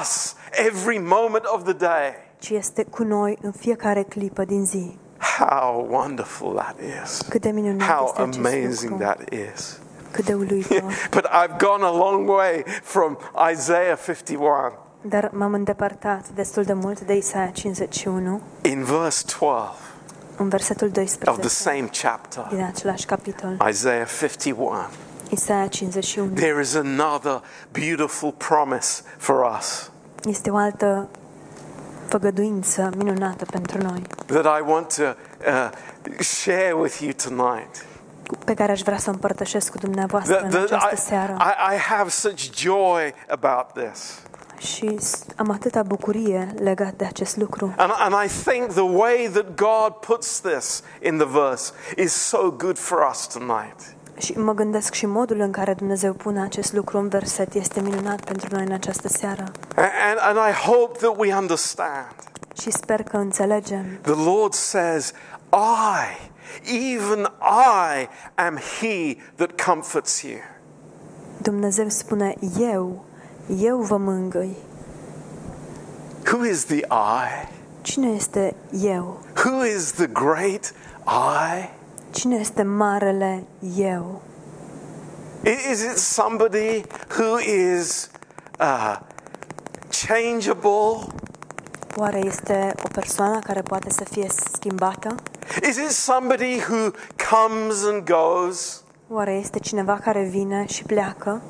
us 0.00 0.34
every 0.50 0.98
moment 0.98 1.44
of 1.44 1.62
the 1.64 1.72
day. 1.72 2.12
ci 2.38 2.48
este 2.50 2.82
cu 2.84 3.02
noi 3.02 3.38
în 3.42 3.52
fiecare 3.52 4.02
clipă 4.02 4.44
din 4.44 4.64
zi. 4.66 4.98
How 5.38 5.86
wonderful 5.90 6.54
that 6.54 6.76
is. 7.04 7.20
Cât 7.28 7.40
de 7.40 7.50
minunat 7.50 7.88
How 7.88 8.04
este 8.06 8.20
acest 8.22 8.38
amazing 8.38 8.90
lucru. 8.90 9.04
that 9.04 9.20
is. 9.54 9.78
Cât 10.10 10.24
de 10.24 10.34
uluitor. 10.34 10.92
But 11.10 11.24
I've 11.24 11.58
gone 11.58 11.84
a 11.84 11.90
long 11.90 12.28
way 12.28 12.64
from 12.82 13.18
Isaiah 13.52 13.98
51. 14.06 14.72
Dar 15.00 15.30
m-am 15.32 15.52
îndepărtat 15.54 16.28
destul 16.34 16.62
de 16.62 16.72
mult 16.72 17.00
de 17.00 17.16
Isaia 17.16 17.50
51, 17.50 18.40
In 18.62 18.84
verse 18.84 19.24
12 19.38 19.70
în 20.36 20.48
versetul 20.48 20.90
12. 20.90 21.30
of 21.30 21.38
the 21.38 21.48
same 21.70 21.88
chapter, 22.02 22.46
din 22.50 22.64
același 22.64 23.06
capitol. 23.06 23.56
Isaiah 23.68 24.06
51, 24.20 24.72
Isaia 25.30 25.66
51 25.66 26.30
there 26.34 26.60
is 26.60 26.74
another 26.74 27.42
beautiful 27.72 28.32
promise 28.32 29.02
for 29.16 29.56
us 29.58 29.90
este 30.24 30.50
o 30.50 30.56
altă 30.56 31.08
făgăduință 32.08 32.90
minunată 32.96 33.44
pentru 33.44 33.82
noi, 33.82 34.02
that 34.26 34.58
I 34.58 34.62
want 34.70 34.94
to 34.96 35.02
uh, 35.02 35.70
share 36.18 36.72
with 36.72 37.00
you 37.00 37.12
tonight. 37.12 37.84
Pe 38.44 38.54
care 38.54 38.72
aș 38.72 38.80
vrea 38.80 38.98
să 38.98 39.10
o 39.10 39.12
împărtășesc 39.12 39.70
cu 39.70 39.78
dumneavoastră 39.78 40.34
That, 40.34 40.44
în 40.44 40.50
that 40.50 40.64
această 40.70 40.94
I, 40.94 40.98
seară. 41.08 41.36
I, 41.38 41.74
I 41.74 41.78
have 41.78 42.08
such 42.08 42.50
joy 42.56 43.14
about 43.28 43.66
this. 43.84 44.18
Și 44.58 44.96
s- 45.00 45.24
am 45.36 45.50
atâta 45.50 45.82
bucurie 45.82 46.54
legat 46.62 46.92
de 46.92 47.04
acest 47.04 47.36
lucru. 47.36 47.74
And, 47.76 47.92
and 47.98 48.14
I 48.24 48.28
think 48.50 48.66
the 48.72 48.80
way 48.96 49.30
that 49.32 49.54
God 49.54 49.92
puts 50.06 50.40
this 50.40 50.82
in 51.02 51.16
the 51.16 51.26
verse 51.40 51.72
is 51.96 52.12
so 52.12 52.50
good 52.56 52.78
for 52.78 53.08
us 53.10 53.26
tonight. 53.26 53.80
Și 54.16 54.38
mă 54.38 54.52
gândesc 54.54 54.92
și 54.92 55.06
modul 55.06 55.40
în 55.40 55.50
care 55.50 55.74
Dumnezeu 55.74 56.12
pune 56.12 56.42
acest 56.42 56.72
lucru 56.72 56.98
în 56.98 57.08
verset 57.08 57.54
este 57.54 57.80
minunat 57.80 58.24
pentru 58.24 58.48
noi 58.54 58.64
în 58.66 58.72
această 58.72 59.08
seară. 59.08 59.44
And, 59.76 60.18
and 60.20 60.36
I 60.50 60.52
hope 60.66 60.98
that 60.98 61.14
we 61.16 61.34
understand. 61.34 62.14
Și 62.60 62.70
sper 62.70 63.02
că 63.02 63.16
înțelegem. 63.16 63.98
The 64.00 64.24
Lord 64.30 64.52
says, 64.54 65.12
I, 65.52 66.27
even 66.64 67.26
I, 67.42 68.08
am 68.34 68.56
He 68.56 69.16
that 69.36 69.62
comforts 69.64 70.22
you. 70.22 70.38
Dumnezeu 71.42 71.88
spune, 71.88 72.34
eu, 72.58 73.04
eu 73.58 73.78
vă 73.80 73.96
mângâi. 73.96 74.56
Who 76.32 76.44
is 76.44 76.64
the 76.64 76.84
I? 76.90 77.48
Cine 77.82 78.06
este 78.08 78.54
eu? 78.82 79.20
Who 79.44 79.64
is 79.64 79.92
the 79.92 80.06
great 80.06 80.74
I? 81.06 81.68
Cine 82.10 82.36
este 82.36 82.62
marele 82.62 83.44
eu? 83.76 84.22
I- 85.44 85.70
Is 85.70 85.80
it 85.82 85.96
somebody 85.98 86.84
who 87.18 87.38
is 87.38 88.10
uh, 88.60 88.98
changeable? 90.06 91.06
Oare 91.96 92.18
este 92.26 92.74
o 92.84 92.88
persoană 92.92 93.38
care 93.38 93.60
poate 93.62 93.90
să 93.90 94.04
fie 94.04 94.26
schimbată? 94.52 95.14
Is 95.68 95.76
it 95.76 95.90
somebody 95.90 96.60
who 96.68 96.90
comes 97.30 97.84
and 97.84 98.04
goes? 98.04 98.82
Oare 99.08 99.32
este 99.32 99.58
cineva 99.58 99.98
care 100.04 100.22
vine 100.22 100.66
și 100.66 100.82
pleacă? 100.82 101.42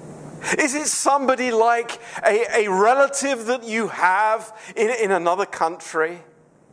Is 0.64 0.72
it 0.72 0.86
somebody 0.86 1.50
like 1.50 1.92
a, 2.22 2.30
a 2.56 2.82
relative 2.82 3.42
that 3.42 3.68
you 3.68 3.88
have 3.88 4.44
in, 4.74 4.88
in 5.04 5.10
another 5.10 5.48
country? 5.58 6.24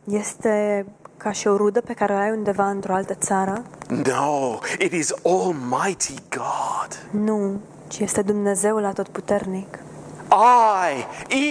Este 0.04 0.86
ca 1.16 1.32
și 1.32 1.46
o 1.46 1.56
rudă 1.56 1.80
pe 1.80 1.92
care 1.92 2.12
o 2.12 2.16
ai 2.16 2.30
undeva 2.30 2.68
într-o 2.68 2.94
altă 2.94 3.14
țară? 3.14 3.62
No, 3.88 4.58
it 4.78 4.92
is 4.92 5.12
Almighty 5.24 6.14
God. 6.30 7.20
Nu, 7.22 7.60
ci 7.88 7.98
este 7.98 8.22
Dumnezeul 8.22 8.84
atotputernic. 8.84 9.78
I, 10.30 11.06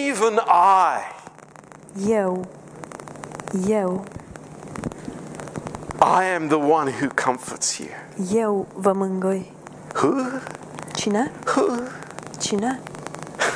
even 0.07 0.33
I, 0.33 1.13
Eu, 2.09 2.45
eu, 3.67 4.03
I 6.07 6.25
am 6.25 6.49
the 6.49 6.59
one 6.59 6.87
who 6.87 7.07
comforts 7.07 7.79
you. 7.79 7.87
eu 8.33 8.67
vă 8.73 8.93
mângâi. 8.93 9.51
Who? 9.93 10.13
Cine? 10.93 11.31
Who? 11.45 11.81
Cine? 12.39 12.79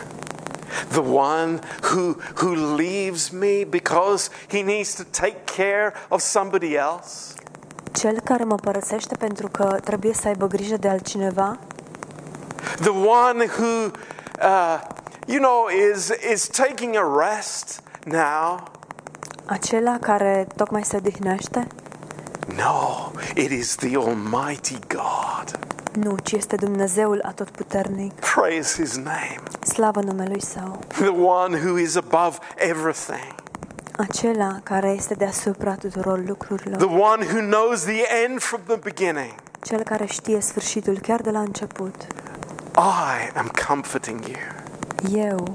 The 0.91 1.01
one 1.01 1.59
who, 1.81 2.15
who 2.35 2.75
leaves 2.75 3.29
me 3.29 3.63
because 3.69 4.29
he 4.47 4.61
needs 4.61 4.95
to 4.95 5.03
take 5.03 5.35
care 5.45 5.93
of 6.07 6.21
somebody 6.21 6.75
else? 6.75 7.33
Cel 7.91 8.19
care 8.19 8.43
mă 8.43 8.55
părăsește 8.55 9.15
pentru 9.15 9.47
că 9.47 9.77
trebuie 9.83 10.13
să 10.13 10.27
aibă 10.27 10.47
grijă 10.47 10.77
de 10.77 10.87
altcineva? 10.87 11.57
The 12.79 12.89
one 12.89 13.45
who, 13.45 13.91
uh, 14.41 14.81
you 15.25 15.39
know, 15.39 15.67
is, 15.91 16.11
is 16.33 16.47
taking 16.47 16.95
a 16.95 17.27
rest 17.27 17.81
now? 18.05 18.63
Acela 19.45 19.97
care 20.01 20.47
tocmai 20.55 20.83
se 20.83 20.95
odihnește? 20.95 21.67
No, 22.55 23.11
it 23.35 23.51
is 23.51 23.75
the 23.75 23.95
Almighty 23.95 24.77
God. 24.87 25.59
Nu, 25.93 26.15
ci 26.23 26.31
este 26.31 26.55
Dumnezeul 26.55 27.21
atotputernic. 27.25 28.13
Praise 28.13 28.81
his 28.81 28.95
name. 28.95 29.39
Slavă 29.61 30.01
numelui 30.01 30.41
Său. 30.41 30.79
The 30.87 31.07
one 31.09 31.57
who 31.57 31.77
is 31.77 31.95
above 31.95 32.37
everything. 32.55 33.35
Acela 33.97 34.59
care 34.63 34.87
este 34.87 35.13
deasupra 35.13 35.75
tuturor 35.75 36.25
lucrurilor. 36.25 36.77
The 36.77 36.97
one 36.99 37.25
who 37.25 37.39
knows 37.39 37.83
the 37.83 38.23
end 38.23 38.39
from 38.39 38.61
the 38.65 38.75
beginning. 38.75 39.33
Cel 39.61 39.83
care 39.83 40.05
știe 40.05 40.39
sfârșitul 40.41 40.99
chiar 40.99 41.21
de 41.21 41.29
la 41.29 41.39
început. 41.39 41.95
I 42.75 43.37
am 43.37 43.51
comforting 43.67 44.25
you. 44.27 45.23
Eu 45.27 45.51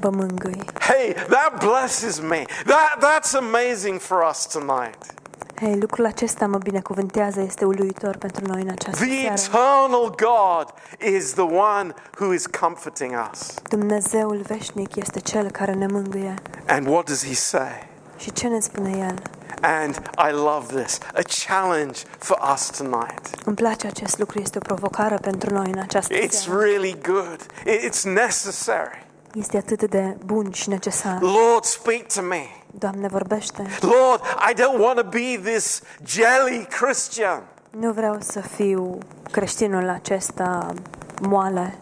vă 0.00 0.10
mângâi. 0.10 0.64
Hey, 0.80 1.12
that 1.12 1.64
blesses 1.64 2.20
me. 2.20 2.44
That, 2.64 2.98
that's 3.00 3.34
amazing 3.34 4.00
for 4.00 4.26
us 4.30 4.46
tonight. 4.46 5.20
Hei, 5.62 5.78
lucrul 5.80 6.06
acesta 6.06 6.46
mă 6.46 6.58
binecuvântează, 6.58 7.40
este 7.40 7.64
uluitor 7.64 8.16
pentru 8.16 8.44
noi 8.46 8.62
în 8.62 8.68
această 8.68 9.04
The 9.04 9.14
seară. 9.14 9.34
eternal 9.34 10.14
God 10.16 10.74
is 11.14 11.32
the 11.32 11.42
one 11.42 11.94
who 12.18 12.32
is 12.32 12.46
comforting 12.46 13.12
us. 13.32 13.54
Dumnezeul 13.68 14.40
veșnic 14.46 14.96
este 14.96 15.20
Cel 15.20 15.50
care 15.50 15.72
ne 15.72 15.86
mângâie. 15.86 16.34
And 16.66 16.86
what 16.86 17.04
does 17.06 17.26
he 17.26 17.34
say? 17.34 17.88
Și 18.16 18.32
ce 18.32 18.48
ne 18.48 18.60
spune 18.60 18.90
El? 18.98 19.22
And 19.60 20.10
I 20.28 20.32
love 20.32 20.82
this 20.82 20.98
a 21.14 21.22
challenge 21.46 22.00
for 22.18 22.38
us 22.54 22.70
tonight. 22.70 23.30
Îmi 23.44 23.56
place 23.56 23.86
acest 23.86 24.18
lucru, 24.18 24.40
este 24.40 24.58
o 24.58 24.60
provocare 24.60 25.16
pentru 25.16 25.54
noi 25.54 25.70
în 25.72 25.78
această 25.78 26.14
It's 26.14 26.28
seară. 26.30 26.60
really 26.60 26.98
good, 27.02 27.46
it's 27.66 28.02
necessary. 28.02 29.06
Este 29.34 29.56
atât 29.56 29.90
de 29.90 30.16
bun 30.24 30.50
și 30.52 30.68
necesar. 30.68 31.20
Lord, 31.20 31.64
speak 31.64 32.06
to 32.14 32.22
me. 32.22 32.46
Doamne, 32.78 33.08
vorbește. 33.08 33.66
Lord, 33.80 34.22
I 34.50 34.54
don't 34.54 34.80
want 34.80 34.96
to 34.96 35.04
be 35.08 35.50
this 35.50 35.82
jelly 36.04 36.66
Christian. 36.70 37.42
Nu 37.70 37.92
vreau 37.92 38.16
să 38.20 38.40
fiu 38.40 38.98
creștinul 39.30 39.88
acesta 39.88 40.72
moale. 41.20 41.78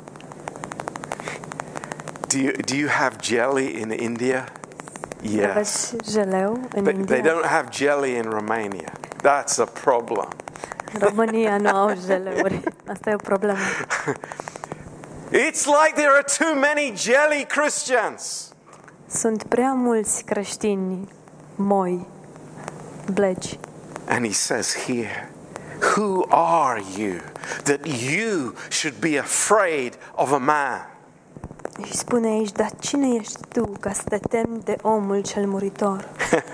Do 2.28 2.38
you, 2.38 2.52
do 2.66 2.74
you 2.74 2.88
have 2.88 3.16
jelly 3.20 3.80
in 3.80 3.90
India? 3.90 4.48
Yes. 5.22 5.94
Jeleu 6.10 6.60
în 6.74 6.84
They, 6.84 7.04
they 7.04 7.20
don't 7.20 7.46
have 7.46 7.68
jelly 7.72 8.16
in 8.16 8.22
Romania. 8.22 8.92
That's 9.22 9.58
a 9.58 9.64
problem. 9.64 10.28
România 10.98 11.56
nu 11.56 11.68
au 11.68 11.92
jeleuri. 12.06 12.60
Asta 12.88 13.10
e 13.10 13.14
o 13.14 13.16
problemă. 13.16 13.58
It's 15.48 15.66
like 15.66 15.92
there 15.94 16.10
are 16.10 16.24
too 16.38 16.54
many 16.54 16.92
jelly 16.96 17.46
Christians. 17.46 18.49
Sunt 19.14 19.42
prea 19.42 19.72
mulți 19.72 20.24
creștini 20.24 21.08
moi, 21.54 22.06
blegi. 23.12 23.58
And 24.08 24.26
he 24.26 24.32
says 24.32 24.74
here, 24.86 25.30
Who 25.96 26.24
are 26.28 26.82
you 26.96 27.20
that 27.62 27.86
you 27.86 28.54
should 28.68 29.00
be 29.00 29.18
afraid 29.18 29.98
of 30.14 30.32
a 30.32 30.36
man? 30.36 30.88
Și 31.84 31.96
spune 31.96 32.26
aici, 32.26 32.52
dar 32.52 32.70
cine 32.78 33.14
ești 33.14 33.40
tu 33.48 33.72
ca 33.80 33.92
să 33.92 34.02
te 34.08 34.18
temi 34.18 34.62
de 34.62 34.76
omul 34.82 35.22
cel 35.22 35.46
muritor? 35.46 36.08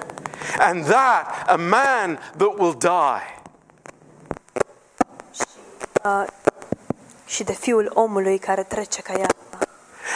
And 0.69 0.85
that 0.85 1.45
a 1.47 1.57
man 1.57 2.19
that 2.37 2.59
will 2.59 2.77
die. 2.79 3.41
Și 7.27 7.45
de 7.45 7.53
fiul 7.53 7.91
omului 7.95 8.39
care 8.39 8.63
trece 8.63 9.03
ca 9.03 9.13
ea. 9.13 9.29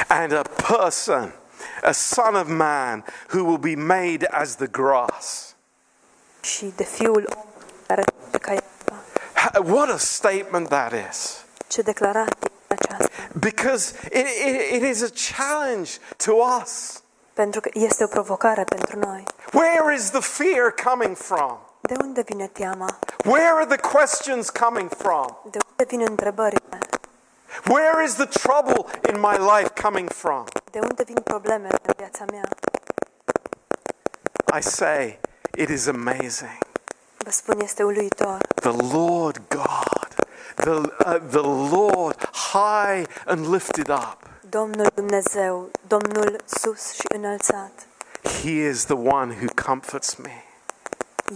And 0.08 0.32
a 0.32 0.42
person, 0.66 1.34
a 1.82 1.92
son 1.92 2.34
of 2.34 2.46
man, 2.48 3.04
who 3.32 3.44
will 3.44 3.58
be 3.58 3.74
made 3.74 4.26
as 4.30 4.54
the 4.56 4.66
grass. 4.66 5.54
Și 6.40 6.72
de 6.76 6.84
fiul 6.84 7.28
omului 7.36 7.64
care 7.86 8.02
trece 8.30 8.38
ca 8.38 8.52
ea. 8.52 8.62
Ha- 9.32 9.60
What 9.64 9.88
a 9.90 9.96
statement 9.98 10.68
that 10.68 10.92
is. 11.10 11.44
Ce 11.66 11.82
declarație 11.82 12.50
aceasta? 12.68 13.08
Because 13.38 13.94
it, 14.12 14.26
it, 14.46 14.82
it 14.82 14.82
is 14.82 15.02
a 15.02 15.34
challenge 15.36 15.90
to 16.16 16.32
us. 16.62 17.02
Pentru 17.32 17.60
că 17.60 17.70
este 17.72 18.04
o 18.04 18.06
provocare 18.06 18.64
pentru 18.64 18.98
noi. 18.98 19.24
Where 19.52 19.94
is 19.94 20.10
the 20.10 20.20
fear 20.20 20.74
coming 20.84 21.16
from? 21.16 21.58
De 21.80 21.94
unde 22.02 22.22
vine 22.22 22.46
teama? 22.46 22.98
Where 23.24 23.46
are 23.54 23.66
the 23.76 23.88
questions 23.88 24.50
coming 24.50 24.90
from? 24.98 25.36
De 25.50 25.58
unde 25.70 25.84
vin 25.88 26.00
întrebările? 26.00 26.78
Where 27.66 28.04
is 28.04 28.14
the 28.14 28.26
trouble 28.26 28.84
in 29.12 29.20
my 29.20 29.36
life 29.38 29.68
coming 29.82 30.08
from? 30.12 30.44
De 30.70 30.78
unde 30.78 31.02
vin 31.02 31.14
problemele 31.24 31.78
în 31.82 31.94
viața 31.96 32.24
mea? 32.30 32.48
I 34.58 34.62
say, 34.62 35.18
it 35.56 35.68
is 35.68 35.86
amazing. 35.86 36.58
Vă 37.16 37.30
spun, 37.30 37.60
este 37.60 37.82
uluitor. 37.82 38.38
The 38.54 38.96
Lord 38.96 39.40
God, 39.48 40.08
the, 40.54 40.70
uh, 40.70 41.20
the 41.30 41.74
Lord 41.76 42.28
high 42.32 43.06
and 43.26 43.46
lifted 43.52 43.88
up, 43.88 44.16
Domnul 44.48 44.86
Dumnezeu, 44.94 45.70
Domnul 45.86 46.36
sus 46.44 46.92
și 46.92 47.02
înălțat. 47.14 47.72
He 48.42 48.50
is 48.50 48.84
the 48.84 48.94
one 48.96 49.34
who 49.40 49.46
comforts 49.64 50.14
me. 50.14 50.44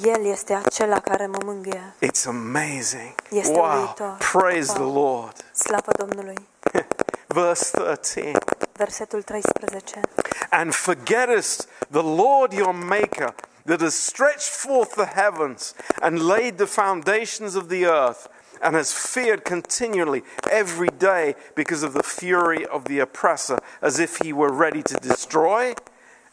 El 0.02 0.24
este 0.24 0.52
acela 0.54 1.00
care 1.00 1.26
mă 1.26 1.38
mângâie. 1.44 1.94
It's 2.06 2.26
amazing. 2.26 3.14
Este 3.30 3.52
Wow. 3.58 3.70
uluitor. 3.72 4.16
Praise 4.32 4.72
the 4.72 4.82
Lord. 4.82 5.44
Slavă 5.52 5.92
Domnului. 5.98 6.48
Verse 7.26 7.70
13. 7.70 8.38
Versetul 8.76 9.22
13. 9.22 10.02
And 10.50 10.74
forgettest 10.74 11.68
the 11.90 12.02
Lord 12.02 12.52
your 12.52 12.72
Maker, 12.72 13.34
that 13.64 13.80
has 13.80 13.94
stretched 13.94 14.48
forth 14.48 14.94
the 14.94 15.06
heavens 15.06 15.74
and 16.02 16.26
laid 16.26 16.58
the 16.58 16.66
foundations 16.66 17.54
of 17.54 17.68
the 17.68 17.86
earth, 17.86 18.28
and 18.60 18.74
has 18.74 18.92
feared 18.92 19.42
continually 19.44 20.22
every 20.50 20.90
day 20.98 21.34
because 21.54 21.82
of 21.86 21.92
the 21.92 22.02
fury 22.02 22.66
of 22.66 22.84
the 22.84 23.00
oppressor, 23.00 23.58
as 23.80 23.98
if 23.98 24.18
he 24.22 24.32
were 24.32 24.52
ready 24.52 24.82
to 24.82 24.94
destroy? 24.94 25.74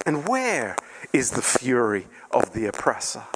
And 0.06 0.28
where 0.28 0.76
is 1.14 1.32
the 1.32 1.42
fury 1.42 2.08
of 2.30 2.52
the 2.54 2.68
oppressor? 2.68 3.30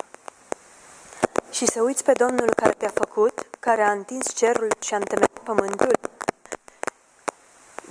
Și 1.51 1.65
să 1.65 1.81
uiți 1.81 2.03
pe 2.03 2.11
Domnul 2.11 2.53
care 2.55 2.73
te-a 2.77 2.91
făcut, 2.93 3.47
care 3.59 3.81
a 3.81 3.91
întins 3.91 4.33
cerul 4.33 4.71
și 4.81 4.93
a 4.93 4.97
întemeiat 4.97 5.39
pământul. 5.43 5.91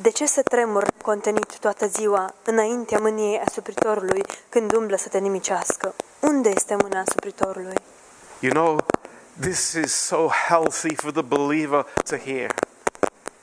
De 0.02 0.10
ce 0.10 0.26
să 0.26 0.42
tremur 0.42 0.86
contenit 1.02 1.58
toată 1.58 1.86
ziua 1.86 2.34
înaintea 2.44 2.98
mâniei 2.98 3.40
asupritorului 3.46 4.22
când 4.48 4.72
umblă 4.74 4.96
să 4.96 5.08
te 5.08 5.18
nimicească? 5.18 5.94
Unde 6.20 6.48
este 6.48 6.76
mâna 6.82 7.00
asupritorului? 7.00 7.74
You 8.40 8.52
know, 8.52 8.78
this 9.40 9.72
is 9.72 9.92
so 9.92 10.28
healthy 10.48 10.94
for 10.94 11.10
the 11.10 11.22
believer 11.22 11.86
to 12.08 12.16
hear. 12.16 12.54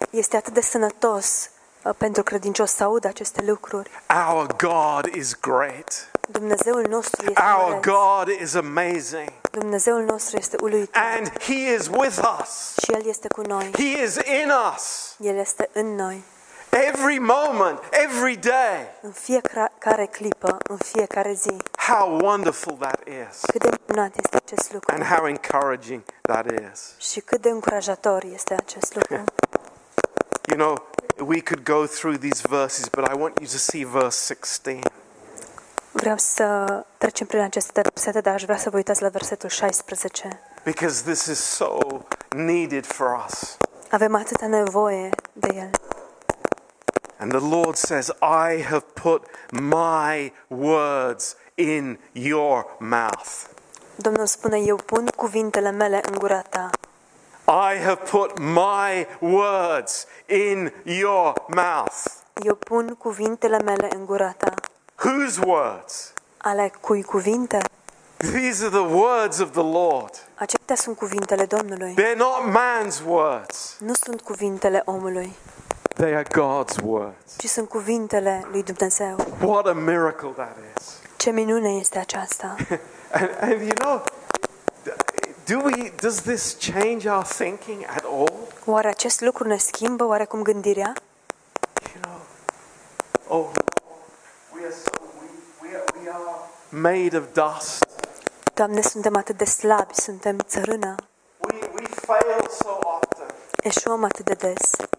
Este 0.09 0.37
atât 0.37 0.53
de 0.53 0.61
sănătos 0.61 1.49
uh, 1.83 1.93
pentru 1.97 2.23
credincios 2.23 2.71
să 2.71 2.83
audă 2.83 3.07
aceste 3.07 3.43
lucruri. 3.45 3.89
Our 4.29 4.47
God 4.55 5.13
is 5.15 5.39
great. 5.39 6.11
Dumnezeul 6.29 6.85
nostru 6.89 7.25
este 7.29 7.41
Our 7.57 7.67
măreț. 7.69 7.83
God 7.85 8.27
is 8.41 8.53
amazing. 8.53 9.29
Dumnezeul 9.51 10.03
nostru 10.03 10.37
este 10.37 10.55
uluitor 10.61 11.01
And 11.17 11.39
He 11.39 11.73
is 11.75 11.87
with 11.87 12.19
us. 12.41 12.73
și 12.83 12.91
El 12.91 13.05
este 13.07 13.27
cu 13.27 13.41
noi. 13.41 13.71
He 13.73 14.03
is 14.03 14.15
in 14.15 14.51
us 14.75 15.15
El 15.19 15.35
este 15.37 15.69
în 15.73 15.95
noi. 15.95 16.23
Every 16.71 17.19
moment, 17.19 17.79
every 17.91 18.35
day. 18.35 18.87
În 19.01 19.11
fiecare 19.11 20.05
clipă, 20.05 20.57
în 20.69 20.77
fiecare 20.77 21.33
zi. 21.33 21.57
How 21.87 22.19
wonderful 22.21 22.73
that 22.79 22.99
is, 23.07 23.39
Cât 23.51 23.61
de 23.61 23.69
minunat 23.87 24.13
este 24.23 24.35
acest 24.35 24.73
lucru 24.73 24.93
and 24.95 25.03
how 25.03 25.27
encouraging 25.27 26.01
that 26.21 26.45
is. 26.71 26.93
și 27.11 27.19
cât 27.19 27.41
de 27.41 27.49
încurajator 27.49 28.23
este 28.33 28.53
acest 28.53 28.95
lucru. 28.95 29.23
You 30.47 30.57
know, 30.59 30.87
we 31.27 31.41
could 31.41 31.63
go 31.63 31.85
through 31.85 32.17
these 32.17 32.41
verses, 32.49 32.87
but 32.89 33.07
I 33.07 33.13
want 33.17 33.37
you 33.39 33.47
to 33.51 33.57
see 33.57 33.85
verse 33.85 34.33
16. 34.33 34.79
Vreau 35.91 36.17
să 36.17 36.65
trecem 36.97 37.27
prin 37.27 37.39
aceste 37.39 37.81
versete, 37.81 38.21
dar 38.21 38.33
aș 38.33 38.43
vrea 38.43 38.57
să 38.57 38.69
vă 38.69 38.75
uitați 38.75 39.01
la 39.01 39.09
versetul 39.09 39.49
16. 39.49 40.39
Because 40.63 41.01
this 41.03 41.25
is 41.25 41.39
so 41.39 41.77
needed 42.35 42.85
for 42.85 43.23
us. 43.27 43.57
Avem 43.89 44.15
atâta 44.15 44.47
nevoie 44.47 45.09
de 45.33 45.47
el. 45.55 45.69
And 47.21 47.31
the 47.31 47.39
Lord 47.39 47.75
says, 47.75 48.09
I 48.19 48.63
have 48.63 48.83
put 48.95 49.21
my 49.51 50.31
words 50.49 51.35
in 51.55 51.99
your 52.13 52.65
mouth. 52.79 53.47
Domnul 53.95 54.25
spune, 54.25 54.57
eu 54.57 54.75
pun 54.75 55.07
cuvintele 55.15 55.71
mele 55.71 56.01
în 56.11 56.17
gura 56.17 56.41
ta. 56.41 56.69
I 57.45 57.77
have 57.77 58.01
put 58.09 58.39
my 58.39 59.07
words 59.19 60.07
in 60.25 60.71
your 60.83 61.33
mouth. 61.47 62.05
Eu 62.43 62.55
pun 62.55 62.95
cuvintele 62.97 63.59
mele 63.59 63.87
în 63.95 64.05
gura 64.05 64.33
ta. 64.37 64.53
Whose 65.03 65.39
words? 65.45 66.13
Ale 66.37 66.71
cui 66.79 67.03
cuvinte? 67.03 67.59
These 68.17 68.65
are 68.65 68.69
the 68.69 68.95
words 68.95 69.39
of 69.39 69.51
the 69.51 69.63
Lord. 69.63 70.27
Acestea 70.35 70.75
sunt 70.75 70.97
cuvintele 70.97 71.45
Domnului. 71.45 71.93
They're 71.93 72.17
not 72.17 72.55
man's 72.55 73.01
words, 73.07 73.75
Nu 73.79 73.93
sunt 73.93 74.21
cuvintele 74.21 74.81
omului, 74.85 75.35
they 75.93 76.13
are 76.13 76.25
God's 76.31 76.77
words. 76.83 77.35
ci 77.37 77.45
sunt 77.45 77.69
cuvintele 77.69 78.47
lui 78.51 78.63
Dumnezeu. 78.63 79.15
What 79.41 79.65
a 79.67 79.73
miracle 79.73 80.29
that 80.29 80.57
is. 80.77 80.99
Ce 81.17 81.29
minune 81.31 81.69
este 81.69 81.97
aceasta! 81.99 82.55
And, 83.13 83.29
and 83.41 83.61
you 83.61 83.73
know, 83.73 84.01
do 85.45 85.59
we, 85.59 85.91
does 86.01 86.21
this 86.21 86.55
change 86.59 87.05
our 87.09 87.23
thinking 87.25 87.85
at 87.85 88.03
all? 88.03 88.33
Oare 88.65 88.87
acest 88.87 89.21
lucru 89.21 89.47
ne 89.47 89.57
schimbă 89.57 90.03
oarecum 90.03 90.41
gândirea? 90.41 90.93
You 91.93 92.01
know, 92.01 92.19
oh, 93.39 93.49
we 94.55 94.61
are 94.65 94.73
so 94.83 94.91
weak. 95.19 95.61
We 95.61 95.69
are, 95.69 95.83
we 96.03 96.09
are 96.09 96.99
made 96.99 97.17
of 97.17 97.23
dust. 97.33 97.85
Doamne, 98.53 98.81
suntem 98.81 99.15
atât 99.15 99.37
de 99.37 99.45
slabi, 99.45 99.93
suntem 99.93 100.37
țărână, 100.37 100.95
We, 101.37 101.59
we 101.73 101.85
fail 101.87 102.47
so 102.61 102.79
often. 102.79 103.35
eșuăm 103.63 104.03
atât 104.03 104.25
de 104.25 104.33
des, 104.33 104.69
But 104.77 104.89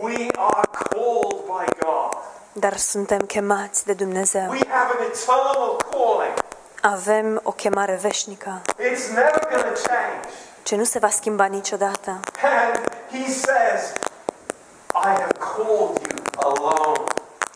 we 0.00 0.30
are 0.36 0.66
called 0.72 1.46
by 1.46 1.64
God. 1.80 2.16
dar 2.52 2.76
suntem 2.76 3.18
chemați 3.18 3.84
de 3.86 3.92
Dumnezeu. 3.92 4.48
We 4.50 4.60
have 4.68 4.92
an 4.98 5.04
eternal 5.04 5.76
calling. 5.90 6.34
Avem 6.82 7.40
o 7.42 7.50
chemare 7.52 7.98
veșnică, 8.02 8.60
It's 8.78 9.08
never 9.14 9.46
going 9.50 9.62
to 9.74 9.80
change. 9.88 10.28
ce 10.62 10.76
nu 10.76 10.84
se 10.84 10.98
va 10.98 11.08
schimba 11.08 11.44
niciodată. 11.44 12.10
And 12.42 12.90
He 13.10 13.30
says, 13.30 13.92
I 14.94 15.08
have 15.20 15.32
called 15.38 16.00
you 16.10 16.18
alone. 16.52 17.04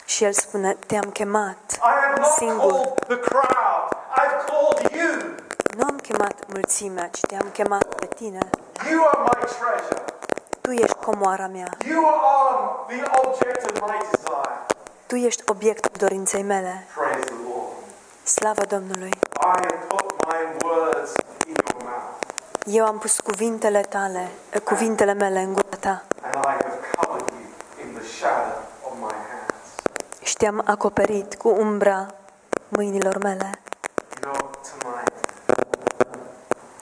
Și 0.04 0.24
El 0.24 0.32
spune, 0.32 0.76
te-am 0.86 1.10
chemat 1.12 1.56
I 1.72 1.78
have 1.80 2.20
not 2.20 2.30
singur. 2.36 2.70
called 2.70 2.94
the 3.06 3.16
crowd. 3.16 3.96
I've 4.16 4.44
called 4.46 4.90
you. 4.92 5.35
Nu 5.77 5.85
am 5.88 5.96
chemat 5.98 6.35
mulțimea, 6.46 7.08
ci 7.08 7.20
te-am 7.20 7.48
chemat 7.52 7.85
pe 7.94 8.06
tine. 8.14 8.50
You 8.90 9.04
are 9.12 9.18
my 9.22 9.46
treasure. 9.46 10.04
Tu 10.63 10.71
ești 10.71 10.94
comoara 11.04 11.46
mea, 11.46 11.69
You 11.88 12.06
are 12.06 12.96
the 12.96 13.02
object 13.27 13.65
of 13.71 13.81
my 13.90 13.98
desire. 14.10 14.67
tu 15.06 15.17
ești 15.17 15.42
obiectul 15.46 15.90
dorinței 15.98 16.42
mele. 16.42 16.87
Praise 16.94 17.19
the 17.25 17.35
Lord. 17.48 17.73
Slavă 18.23 18.65
Domnului! 18.65 19.10
I 19.10 19.44
have 19.44 19.75
put 19.88 20.27
my 20.27 20.69
words 20.69 21.10
in 21.46 21.54
your 21.67 21.83
mouth, 21.83 22.77
Eu 22.77 22.85
am 22.87 22.98
pus 22.98 23.21
cuvintele 23.21 23.81
tale, 23.81 24.31
eh, 24.50 24.60
cuvintele 24.60 25.13
mele 25.13 25.40
în 25.40 25.52
gura 25.52 25.77
ta 25.81 26.02
and 26.23 26.35
I 26.35 26.38
have 26.48 26.79
covered 26.96 27.29
you 27.29 27.87
in 27.88 27.94
the 27.94 28.04
shadow 28.06 28.52
of 28.85 28.92
my 28.98 29.15
hands. 29.31 29.65
și 30.23 30.37
te-am 30.37 30.63
acoperit 30.67 31.35
cu 31.35 31.48
umbra 31.48 32.06
mâinilor 32.69 33.19
mele. 33.19 33.50
You 34.23 34.33
know, 34.33 34.50
tonight, 34.81 35.13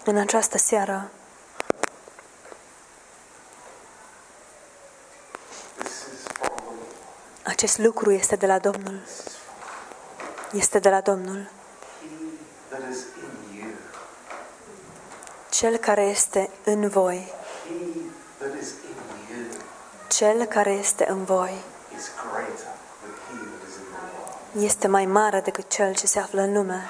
În 0.04 0.16
această 0.16 0.58
seară, 0.58 1.08
this 5.78 6.06
is 6.12 6.22
from 6.32 6.56
the 6.56 6.64
Lord. 6.64 7.49
Acest 7.62 7.78
lucru 7.78 8.12
este 8.12 8.36
de 8.36 8.46
la 8.46 8.58
Domnul. 8.58 9.00
Este 10.52 10.78
de 10.78 10.88
la 10.88 11.00
Domnul. 11.00 11.48
He 12.00 12.06
that 12.68 12.80
is 12.90 12.98
in 12.98 13.60
you 13.60 13.70
Cel 15.50 15.76
care 15.76 16.02
este 16.02 16.50
în 16.64 16.88
voi, 16.88 17.32
He 17.66 18.00
that 18.38 18.60
is 18.60 18.68
in 18.68 19.36
you 19.36 19.46
cel 20.08 20.44
care 20.44 20.70
este 20.70 21.06
în 21.08 21.24
voi, 21.24 21.50
is 21.96 22.10
greater 22.32 22.54
than 23.00 23.12
he 23.28 23.36
that 23.36 23.68
is 23.68 23.74
in 23.76 23.82
the 23.92 24.52
world. 24.52 24.64
este 24.64 24.88
mai 24.88 25.06
mare 25.06 25.40
decât 25.40 25.70
cel 25.70 25.94
ce 25.94 26.06
se 26.06 26.18
află 26.18 26.40
în 26.40 26.52
lume. 26.52 26.88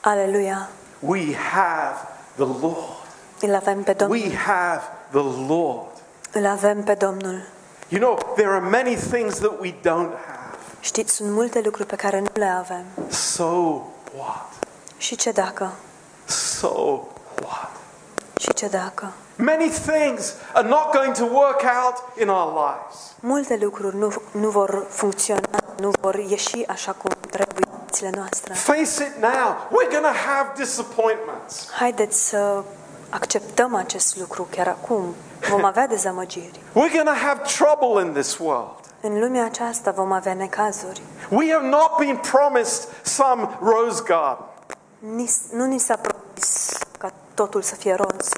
Aleluia! 0.00 0.68
We 0.98 1.34
have 1.34 1.96
the 2.34 2.60
Lord. 2.60 3.06
Îl 3.40 3.54
avem 3.54 3.82
pe 3.82 3.92
Domnul. 3.92 4.16
We 4.16 4.36
have 4.36 4.82
the 5.10 5.46
Lord. 5.48 5.90
Îl 6.32 6.46
avem 6.46 6.82
pe 6.82 6.94
Domnul. 6.94 7.58
You 7.92 8.00
know, 8.00 8.34
there 8.36 8.50
are 8.50 8.60
many 8.60 8.94
things 8.94 9.38
that 9.40 9.60
we 9.60 9.74
don't 9.82 10.14
have. 10.26 10.58
Știți, 10.80 11.14
sunt 11.14 11.30
multe 11.30 11.60
lucruri 11.60 11.88
pe 11.88 11.96
care 11.96 12.20
nu 12.20 12.28
le 12.32 12.44
avem. 12.58 12.84
So 13.08 13.44
what? 14.16 14.48
Și 14.96 15.16
ce 15.16 15.30
dacă? 15.30 15.72
So 16.24 16.68
what? 17.42 17.70
Și 18.40 18.54
ce 18.54 18.66
dacă? 18.66 19.12
Many 19.36 19.68
things 19.68 20.34
are 20.52 20.68
not 20.68 20.92
going 20.92 21.14
to 21.14 21.24
work 21.24 21.62
out 21.84 22.18
in 22.20 22.28
our 22.28 22.52
lives. 22.52 23.14
Multe 23.20 23.58
lucruri 23.62 23.96
nu, 23.96 24.12
nu 24.30 24.48
vor 24.48 24.86
funcționa, 24.88 25.48
nu 25.80 25.90
vor 26.00 26.14
ieși 26.14 26.66
așa 26.66 26.92
cum 26.92 27.10
trebuie 27.30 27.66
în 27.70 27.78
viețile 27.84 28.10
noastre. 28.14 28.54
Face 28.54 28.80
it 28.80 29.16
now. 29.20 29.56
We're 29.68 29.90
going 29.90 30.04
to 30.04 30.18
have 30.26 30.52
disappointments. 30.56 31.70
Haideți 31.70 32.28
să 32.28 32.62
acceptăm 33.08 33.74
acest 33.74 34.16
lucru 34.16 34.48
chiar 34.50 34.68
acum. 34.68 35.14
Vom 35.48 35.64
avea 35.64 35.86
dezamăgiri. 35.86 36.60
We're 36.72 36.92
going 36.92 37.06
to 37.08 37.26
have 37.26 37.40
trouble 37.42 38.04
in 38.06 38.12
this 38.12 38.38
world. 38.38 38.74
În 39.00 39.18
lumea 39.20 39.44
aceasta 39.44 39.90
vom 39.90 40.12
avea 40.12 40.34
necazuri. 40.34 41.02
We 41.30 41.52
have 41.52 41.66
not 41.66 41.96
been 41.98 42.16
promised 42.16 42.88
some 43.02 43.48
rose 43.60 44.02
garden, 44.06 44.44
nu 45.52 45.64
ni 45.64 45.78
s-a 45.78 45.96
promis 45.96 46.68
ca 46.98 47.12
totul 47.34 47.62
să 47.62 47.74
fie 47.74 47.94
roz, 47.94 48.28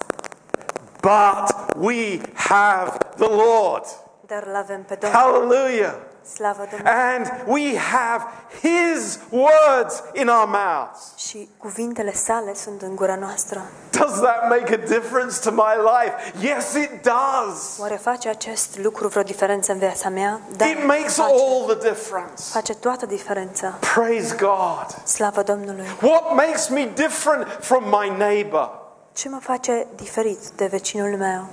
but 1.01 1.55
we 1.77 2.21
have 2.35 2.91
the 3.17 3.29
Lord. 3.29 3.85
dar 4.27 4.43
îl 4.47 4.55
avem 4.57 4.83
pe 4.83 4.95
Domnul. 4.95 5.21
Hallelujah. 5.21 5.95
Slavă 6.35 6.67
Domnului! 6.71 6.93
And 7.15 7.33
we 7.47 7.77
have 7.79 8.25
His 8.61 9.19
words 9.31 10.03
in 10.13 10.29
our 10.29 10.47
mouths. 10.47 11.13
Și 11.17 11.49
cuvintele 11.59 12.13
sale 12.13 12.55
sunt 12.55 12.83
în 12.83 12.95
gura 12.97 13.15
noastră. 13.17 13.63
Does 13.91 14.13
that 14.21 14.49
make 14.49 14.75
a 14.75 14.77
difference 14.87 15.39
to 15.41 15.51
my 15.51 15.75
life? 15.93 16.33
Yes, 16.47 16.73
it 16.75 16.91
does. 17.03 17.79
Oare 17.81 17.95
face 17.95 18.29
acest 18.29 18.79
lucru 18.79 19.09
vreo 19.09 19.23
diferență 19.23 19.73
în 19.73 19.79
viața 19.79 20.09
mea? 20.09 20.41
Da, 20.57 20.65
It 20.67 20.85
makes 20.87 21.15
face. 21.15 21.33
all 21.33 21.75
the 21.77 21.89
difference. 21.89 22.43
Face 22.53 22.75
toată 22.75 23.07
diferența. 23.07 23.75
Praise 23.95 24.37
God. 24.41 24.87
Slavă 25.05 25.43
Domnului! 25.43 25.87
What 26.03 26.35
makes 26.35 26.69
me 26.69 26.85
different 26.95 27.47
from 27.61 27.85
my 27.85 28.15
neighbor? 28.17 28.81
Ce 29.13 29.29
mă 29.29 29.39
face 29.41 29.87
diferit 29.97 30.39
de 30.57 30.67
vecinul 30.67 31.17
meu? 31.17 31.45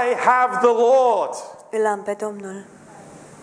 I 0.00 0.14
have 0.24 0.56
the 0.56 0.74
Lord. 0.76 1.34
Îl 1.70 1.86
am 1.86 2.02
pe 2.02 2.12
Domnul. 2.12 2.64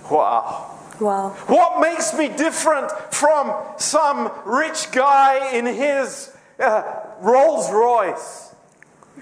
Wow. 0.10 0.72
Wow! 1.00 1.36
What 1.48 1.80
makes 1.80 2.14
me 2.18 2.28
different 2.36 2.90
from 3.10 3.54
some 3.78 4.32
rich 4.46 4.92
guy 4.92 5.58
in 5.58 5.66
his 5.66 6.30
uh, 6.60 6.82
Rolls 7.22 7.70
Royce? 7.72 8.52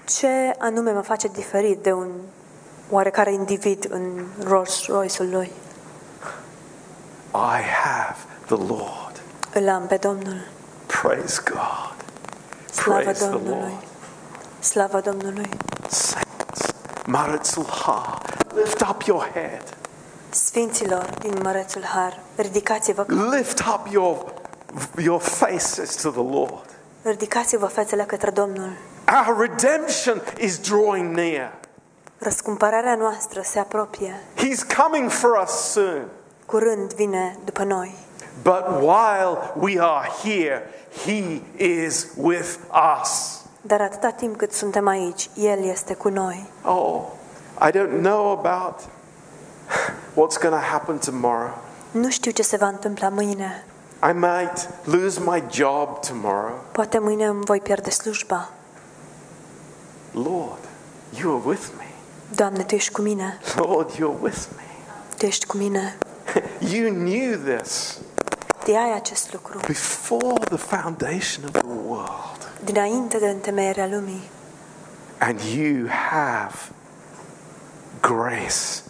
Ce 0.04 0.54
anume 0.58 0.90
mă 0.92 1.00
face 1.00 1.28
diferit 1.28 1.82
de 1.82 1.92
un 1.92 2.10
oarecare 2.90 3.32
individ 3.32 3.86
în 3.90 4.26
Rolls 4.44 4.86
Royce-ul 4.86 5.28
lui? 5.30 5.52
I 7.34 7.60
have 7.62 8.16
the 8.46 8.56
Lord. 8.56 9.22
Îl 9.54 9.68
am 9.68 9.86
pe 9.86 9.96
Domnul. 9.96 10.40
Praise 10.86 11.42
God. 11.44 11.94
Slavă 12.70 13.00
Praise 13.00 13.20
the 13.24 13.30
Domnului! 13.30 13.58
Lord. 13.58 13.84
Slavă 14.58 15.00
Domnului! 15.00 15.48
Saints, 15.88 16.74
Maritzul 17.06 17.64
Ha, 17.64 18.18
lift 18.54 18.80
up 18.80 19.02
your 19.02 19.30
head. 19.34 19.62
Sfinților 20.34 21.10
din 21.20 21.38
Mărețul 21.42 21.82
Har, 21.82 22.20
ridicați-vă, 22.36 23.04
Lift 23.36 23.58
up 23.58 23.86
your, 23.90 24.16
your 24.98 25.20
faces 25.20 25.94
to 26.02 26.10
the 26.10 26.36
Lord. 26.36 26.64
ridicați-vă 27.02 27.66
fețele 27.66 28.02
către 28.02 28.30
Domnul. 28.30 28.70
Our 29.26 29.40
redemption 29.40 30.22
is 30.38 30.58
drawing 30.58 31.14
near. 31.14 31.52
Răscumpărarea 32.18 32.94
noastră 32.94 33.40
se 33.44 33.58
apropie. 33.58 34.20
He's 34.36 34.76
coming 34.82 35.10
for 35.10 35.40
us 35.42 35.50
soon. 35.50 36.08
Curând 36.46 36.92
vine 36.94 37.36
după 37.44 37.64
noi. 37.64 37.94
But 38.42 38.64
while 38.80 39.38
we 39.54 39.80
are 39.80 40.08
here, 40.22 40.62
He 41.04 41.40
is 41.64 42.06
with 42.16 42.56
us. 43.00 43.40
Dar 43.60 43.80
atâta 43.80 44.10
timp 44.10 44.36
cât 44.36 44.52
suntem 44.52 44.86
aici, 44.86 45.30
El 45.34 45.64
este 45.64 45.94
cu 45.94 46.08
noi. 46.08 46.46
Oh, 46.64 47.02
I 47.66 47.70
don't 47.70 48.00
know 48.00 48.30
about 48.30 48.74
what's 50.14 50.36
going 50.40 50.54
to 50.54 50.66
happen 50.70 50.98
tomorrow. 50.98 51.58
Nu 51.90 52.10
știu 52.10 52.30
ce 52.30 52.42
se 52.42 52.56
va 52.56 52.66
întâmpla 52.66 53.08
mâine. 53.08 53.64
I 54.10 54.12
might 54.12 54.68
lose 54.84 55.20
my 55.24 55.44
job 55.50 56.00
tomorrow. 56.00 56.60
Poate 56.72 56.98
mâine 56.98 57.24
îmi 57.26 57.44
voi 57.44 57.60
pierde 57.60 57.90
slujba. 57.90 58.48
Lord, 60.12 60.58
you 61.20 61.36
are 61.36 61.42
with 61.48 61.62
me. 61.78 61.86
Doamne, 62.34 62.62
Tu 62.62 62.74
ești 62.74 62.92
cu 62.92 63.00
mine. 63.00 63.38
Lord, 63.56 63.90
you're 63.90 64.20
with 64.22 64.44
me. 64.56 64.62
Tu 65.18 65.26
ești 65.26 65.46
cu 65.46 65.56
mine. 65.56 65.96
You 66.72 66.90
knew 66.90 67.36
this 67.56 67.98
Știai 68.60 68.94
acest 68.94 69.32
lucru 69.32 69.58
before 69.66 70.38
the 70.44 70.56
foundation 70.56 71.44
of 71.44 71.50
the 71.50 71.66
world. 71.86 72.50
dinainte 72.64 73.18
de 73.18 73.28
întemeierea 73.28 73.86
lumii. 73.86 74.30
And 75.18 75.40
you 75.40 75.86
have 76.10 76.54
grace 78.00 78.82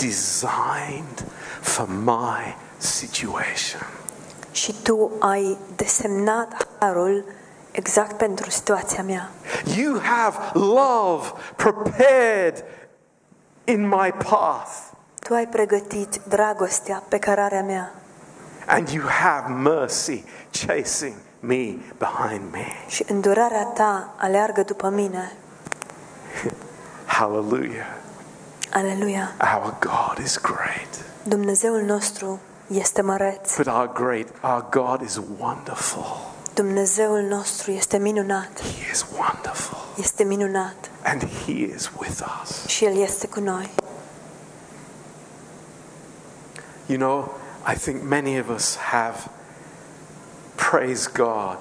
designed 0.00 1.24
for 1.60 1.86
my 2.04 2.56
situation. 2.78 3.80
Și 4.50 4.74
Tu 4.82 5.10
ai 5.18 5.56
desemnat 5.76 6.66
harul 6.78 7.24
exact 7.70 8.16
pentru 8.16 8.50
situația 8.50 9.02
mea. 9.02 9.30
You 9.76 10.00
have 10.02 10.38
love 10.52 11.32
prepared 11.56 12.64
in 13.64 13.88
my 13.88 14.12
path. 14.12 14.70
Tu 15.20 15.34
ai 15.34 15.46
pregătit 15.46 16.20
dragostea 16.28 17.02
pe 17.08 17.18
cărarea 17.18 17.62
mea 17.62 17.92
And 18.66 18.88
you 18.88 19.04
have 19.08 19.52
mercy 19.52 20.24
chasing 20.66 21.14
me 21.40 21.74
behind 21.98 22.52
me. 22.52 22.66
și 22.88 23.04
îndurarea 23.08 23.64
Ta 23.64 24.14
aleargă 24.16 24.62
după 24.62 24.88
mine. 24.88 25.32
Hallelujah. 27.06 27.86
Aleluia! 28.72 29.32
Our 29.40 29.76
God 29.80 30.18
is 30.24 30.36
great. 30.38 31.04
Dumnezeul 31.22 31.80
nostru 31.80 32.40
este 32.66 33.02
măreț. 33.02 33.56
But 33.56 33.66
our 33.66 33.90
great 33.92 34.26
our 34.42 34.66
God 34.70 35.00
is 35.02 35.20
wonderful. 35.38 36.30
Dumnezeul 36.54 37.20
nostru 37.20 37.70
este 37.70 37.96
minunat. 37.98 38.60
He 38.60 38.90
is 38.92 39.06
wonderful. 39.18 39.78
Este 39.96 40.24
minunat 40.24 40.90
And 41.04 41.22
he 41.46 41.52
is 41.52 41.90
with 41.98 42.22
us. 42.42 42.66
și 42.66 42.84
El 42.84 42.96
este 42.96 43.26
cu 43.26 43.40
noi. 43.40 43.70
You 46.86 46.98
know, 46.98 47.34
I 47.72 47.74
think 47.78 48.02
many 48.02 48.38
of 48.40 48.48
us 48.48 48.76
have, 48.76 49.16
praise 50.54 51.08
God, 51.12 51.56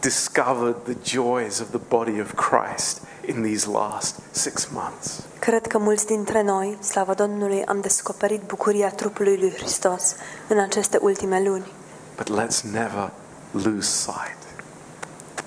discovered 0.00 0.76
the 0.84 0.96
joys 1.02 1.60
of 1.60 1.68
the 1.70 1.80
body 1.88 2.20
of 2.20 2.34
Christ 2.34 3.00
in 3.28 3.42
these 3.42 3.70
last 3.70 4.20
six 4.30 4.68
months. 4.72 5.22
Cred 5.38 5.66
că 5.66 5.78
mulți 5.78 6.06
dintre 6.06 6.42
noi, 6.42 6.78
slavă 6.80 7.14
Domnului, 7.14 7.64
am 7.64 7.80
descoperit 7.80 8.42
bucuria 8.42 8.90
trupului 8.90 9.36
lui 9.36 9.52
Hristos 9.52 10.14
în 10.48 10.58
aceste 10.58 10.98
ultime 11.00 11.42
luni. 11.42 11.72
But 12.16 12.28
let's 12.40 12.60
never 12.60 13.10
lose 13.50 13.88
sight 13.88 14.38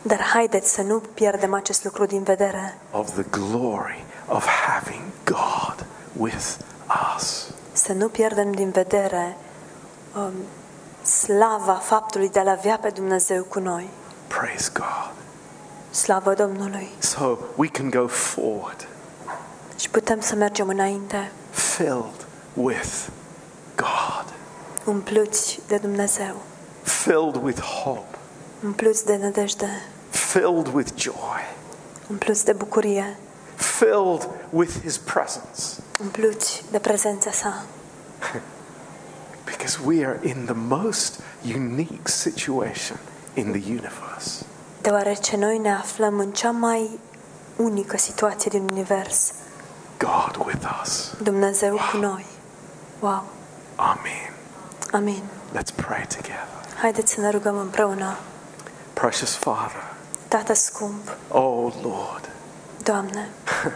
Dar 0.01 0.21
haideți 0.21 0.73
să 0.73 0.81
nu 0.81 1.01
pierdem 1.13 1.53
acest 1.53 1.83
lucru 1.83 2.05
din 2.05 2.23
vedere, 2.23 2.77
of 2.91 3.11
the 3.11 3.25
glory 3.29 4.05
of 4.27 4.45
having 4.45 5.03
God 5.23 5.85
with 6.17 6.55
us. 7.17 7.47
să 7.71 7.93
nu 7.93 8.07
pierdem 8.07 8.51
din 8.51 8.69
vedere 8.69 9.37
um, 10.15 10.33
slava 11.05 11.73
faptului 11.73 12.29
de 12.29 12.39
a-L 12.39 12.47
avea 12.47 12.77
pe 12.77 12.89
Dumnezeu 12.89 13.43
cu 13.43 13.59
noi. 13.59 13.89
Praise 14.27 14.69
God. 14.73 15.20
Slavă 15.91 16.33
Domnului! 16.33 16.89
So 16.99 17.37
we 17.55 17.67
can 17.67 17.89
go 17.89 18.07
forward, 18.07 18.87
Și 19.75 19.89
putem 19.89 20.19
să 20.19 20.35
mergem 20.35 20.67
înainte, 20.67 21.31
filled 21.49 22.25
with 22.53 23.07
God, 23.75 24.33
umpluți 24.85 25.59
de 25.67 25.77
Dumnezeu, 25.77 26.35
filled 26.81 27.35
with 27.43 27.61
hope, 27.61 28.17
umpluți 28.65 29.05
de 29.05 29.15
nădejde, 29.17 29.81
filled 30.09 30.67
with 30.73 30.91
joy, 30.95 31.55
umpluți 32.09 32.45
de 32.45 32.53
bucurie, 32.53 33.17
filled 33.55 34.29
with 34.49 34.71
His 34.83 34.97
presence. 34.97 35.61
umpluți 36.01 36.63
de 36.71 36.79
prezența 36.79 37.31
sa. 37.31 37.63
Because 39.45 39.79
we 39.85 40.05
are 40.05 40.19
in 40.23 40.45
the 40.45 40.55
most 40.55 41.19
unique 41.55 42.07
situation 42.07 42.97
in 43.33 43.51
the 43.51 43.71
universe. 43.71 44.45
Deoarece 44.81 45.37
noi 45.37 45.57
ne 45.57 45.73
aflăm 45.73 46.19
în 46.19 46.31
cea 46.31 46.51
mai 46.51 46.99
unică 47.55 47.97
situație 47.97 48.49
din 48.53 48.67
univers. 48.71 49.31
God 49.97 50.45
with 50.45 50.79
us. 50.83 51.13
Dumnezeu 51.23 51.75
cu 51.91 51.97
noi. 51.97 52.25
Wow. 52.99 53.23
Amen. 53.75 54.33
Amin. 54.91 55.23
Let's 55.57 55.75
pray 55.75 56.05
together. 56.07 56.47
Haideți 56.81 57.13
să 57.13 57.21
ne 57.21 57.29
rugăm 57.29 57.57
împreună. 57.57 58.17
Precious 58.93 59.35
Father, 59.35 59.83
Tată 60.27 60.53
scump, 60.53 61.15
oh 61.27 61.73
Lord, 61.81 62.29
Doamne, 62.83 63.29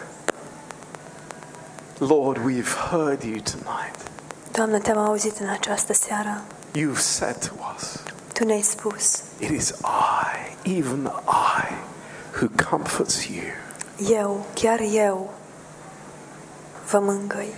Lord, 1.98 2.38
we've 2.38 2.74
heard 2.90 3.24
you 3.24 3.40
tonight. 3.42 3.96
Doamne, 4.52 4.78
te-am 4.80 4.98
auzit 4.98 5.38
în 5.38 5.50
această 5.50 5.94
seară. 5.94 6.42
You've 6.78 7.00
said 7.00 7.36
to 7.48 7.54
us, 7.76 8.00
Tu 8.36 8.44
ne-ai 8.44 8.62
spus, 8.62 9.22
It 9.40 9.50
is 9.50 9.74
I, 9.84 10.70
even 10.80 11.10
I, 11.28 11.74
who 12.40 12.48
comforts 12.70 13.26
you. 13.28 13.44
eu, 14.10 14.46
chiar 14.54 14.80
eu, 14.80 15.34
vă 16.90 17.00
mângâi. 17.00 17.54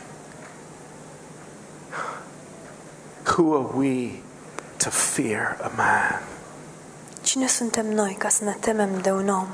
Who 3.37 3.53
are 3.53 3.67
we 3.77 4.21
to 4.77 4.89
fear 4.89 5.57
a 5.61 5.71
man? 5.75 6.21
Cine 7.21 7.47
suntem 7.47 7.85
noi 7.93 8.13
ca 8.19 8.29
să 8.29 8.43
ne 8.43 8.55
temem 8.59 9.01
de 9.01 9.11
un 9.11 9.27
om? 9.29 9.47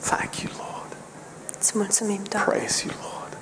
Thank 0.00 0.36
you, 0.36 0.52
Lord. 0.56 0.96
Îți 1.58 1.72
mulțumim, 1.78 2.22
Doamne, 2.28 2.52
Praise 2.54 2.84
you, 2.86 2.94
Lord. 3.02 3.36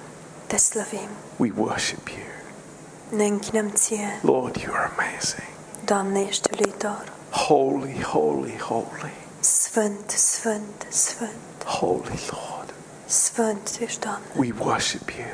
te 0.47 0.57
slăvim, 0.57 1.09
We 1.37 1.53
worship 1.57 2.09
you. 2.09 2.27
ne 3.19 3.25
închinăm 3.25 3.71
ție. 3.71 4.19
Lord, 4.23 4.57
you 4.57 4.75
are 4.75 4.91
amazing. 4.97 5.49
Doamne, 5.89 6.21
ești 6.21 6.49
uluitor. 6.53 7.13
Holy, 7.31 8.03
holy, 8.03 8.59
holy. 8.59 9.13
Sfânt, 9.41 10.11
sfânt, 10.11 10.87
sfânt, 10.89 11.65
Holy 11.65 12.19
Lord. 12.31 12.75
sfânt 13.07 13.77
Tu 13.77 13.83
ești, 13.83 14.01
Doamne. 14.01 14.27
We 14.37 14.49
worship 14.59 15.09
you. 15.11 15.27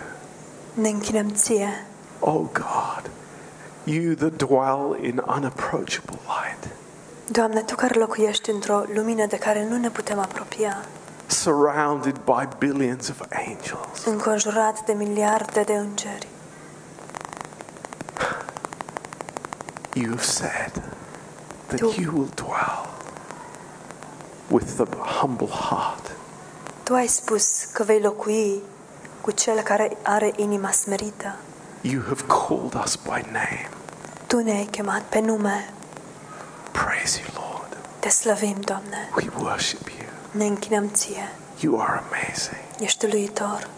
Ne 0.75 0.89
închinăm 0.89 1.31
ție. 1.31 1.87
Oh 2.21 2.41
God, 2.53 3.11
you 3.85 4.15
that 4.15 4.33
dwell 4.37 4.99
in 5.03 5.23
unapproachable 5.37 6.19
light, 6.27 6.73
Doamne, 7.31 7.61
Tu 7.61 7.75
care 7.75 7.99
locuiești 7.99 8.51
într-o 8.51 8.83
lumină 8.95 9.27
de 9.27 9.37
care 9.39 9.67
nu 9.69 9.77
ne 9.77 9.91
putem 9.91 10.19
apropia, 10.19 10.85
surrounded 11.27 12.21
by 12.25 12.49
billions 12.59 13.09
of 13.09 13.21
angels. 13.31 14.05
înconjurat 14.05 14.85
de 14.85 14.93
miliarde 14.93 15.61
de 15.61 15.73
îngeri, 15.73 16.27
You 19.95 20.09
have 20.11 20.23
said 20.25 20.73
that 21.69 21.79
Tu- 21.79 21.95
you 22.01 22.11
will 22.13 22.31
dwell 22.35 22.87
with 24.51 24.77
the 24.77 24.87
humble 24.97 25.49
heart. 25.49 26.11
Tu 26.83 26.95
ai 26.95 27.07
spus 27.07 27.65
că 27.73 27.83
vei 27.83 28.01
locui 28.01 28.63
cu 29.21 29.31
cel 29.31 29.61
care 29.61 29.97
are 30.03 30.33
inima 30.37 30.71
smerită. 30.71 31.37
You 31.81 32.03
have 32.09 32.23
called 32.27 32.75
us 32.85 32.97
by 32.97 33.21
name. 33.33 33.69
Tu 34.27 34.41
ne-ai 34.43 34.65
chemat 34.71 35.03
pe 35.03 35.21
nume. 35.21 35.73
Praise 36.71 37.21
you, 37.21 37.45
Lord. 37.51 37.77
Te 37.99 38.09
slăvim, 38.09 38.61
Doamne. 38.61 39.11
We 39.17 39.29
worship 39.39 39.89
you. 39.89 40.09
Ne 40.31 40.45
închinăm 40.45 40.89
ție. 40.91 41.29
You 41.61 41.81
are 41.81 42.03
amazing. 42.11 42.61
Ești 42.79 43.05
uluitor. 43.05 43.69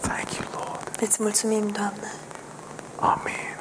Thank 0.00 0.32
you, 0.34 0.46
Lord. 0.52 1.00
Îți 1.00 1.22
mulțumim, 1.22 1.68
Doamne. 1.68 2.12
Amen. 3.02 3.51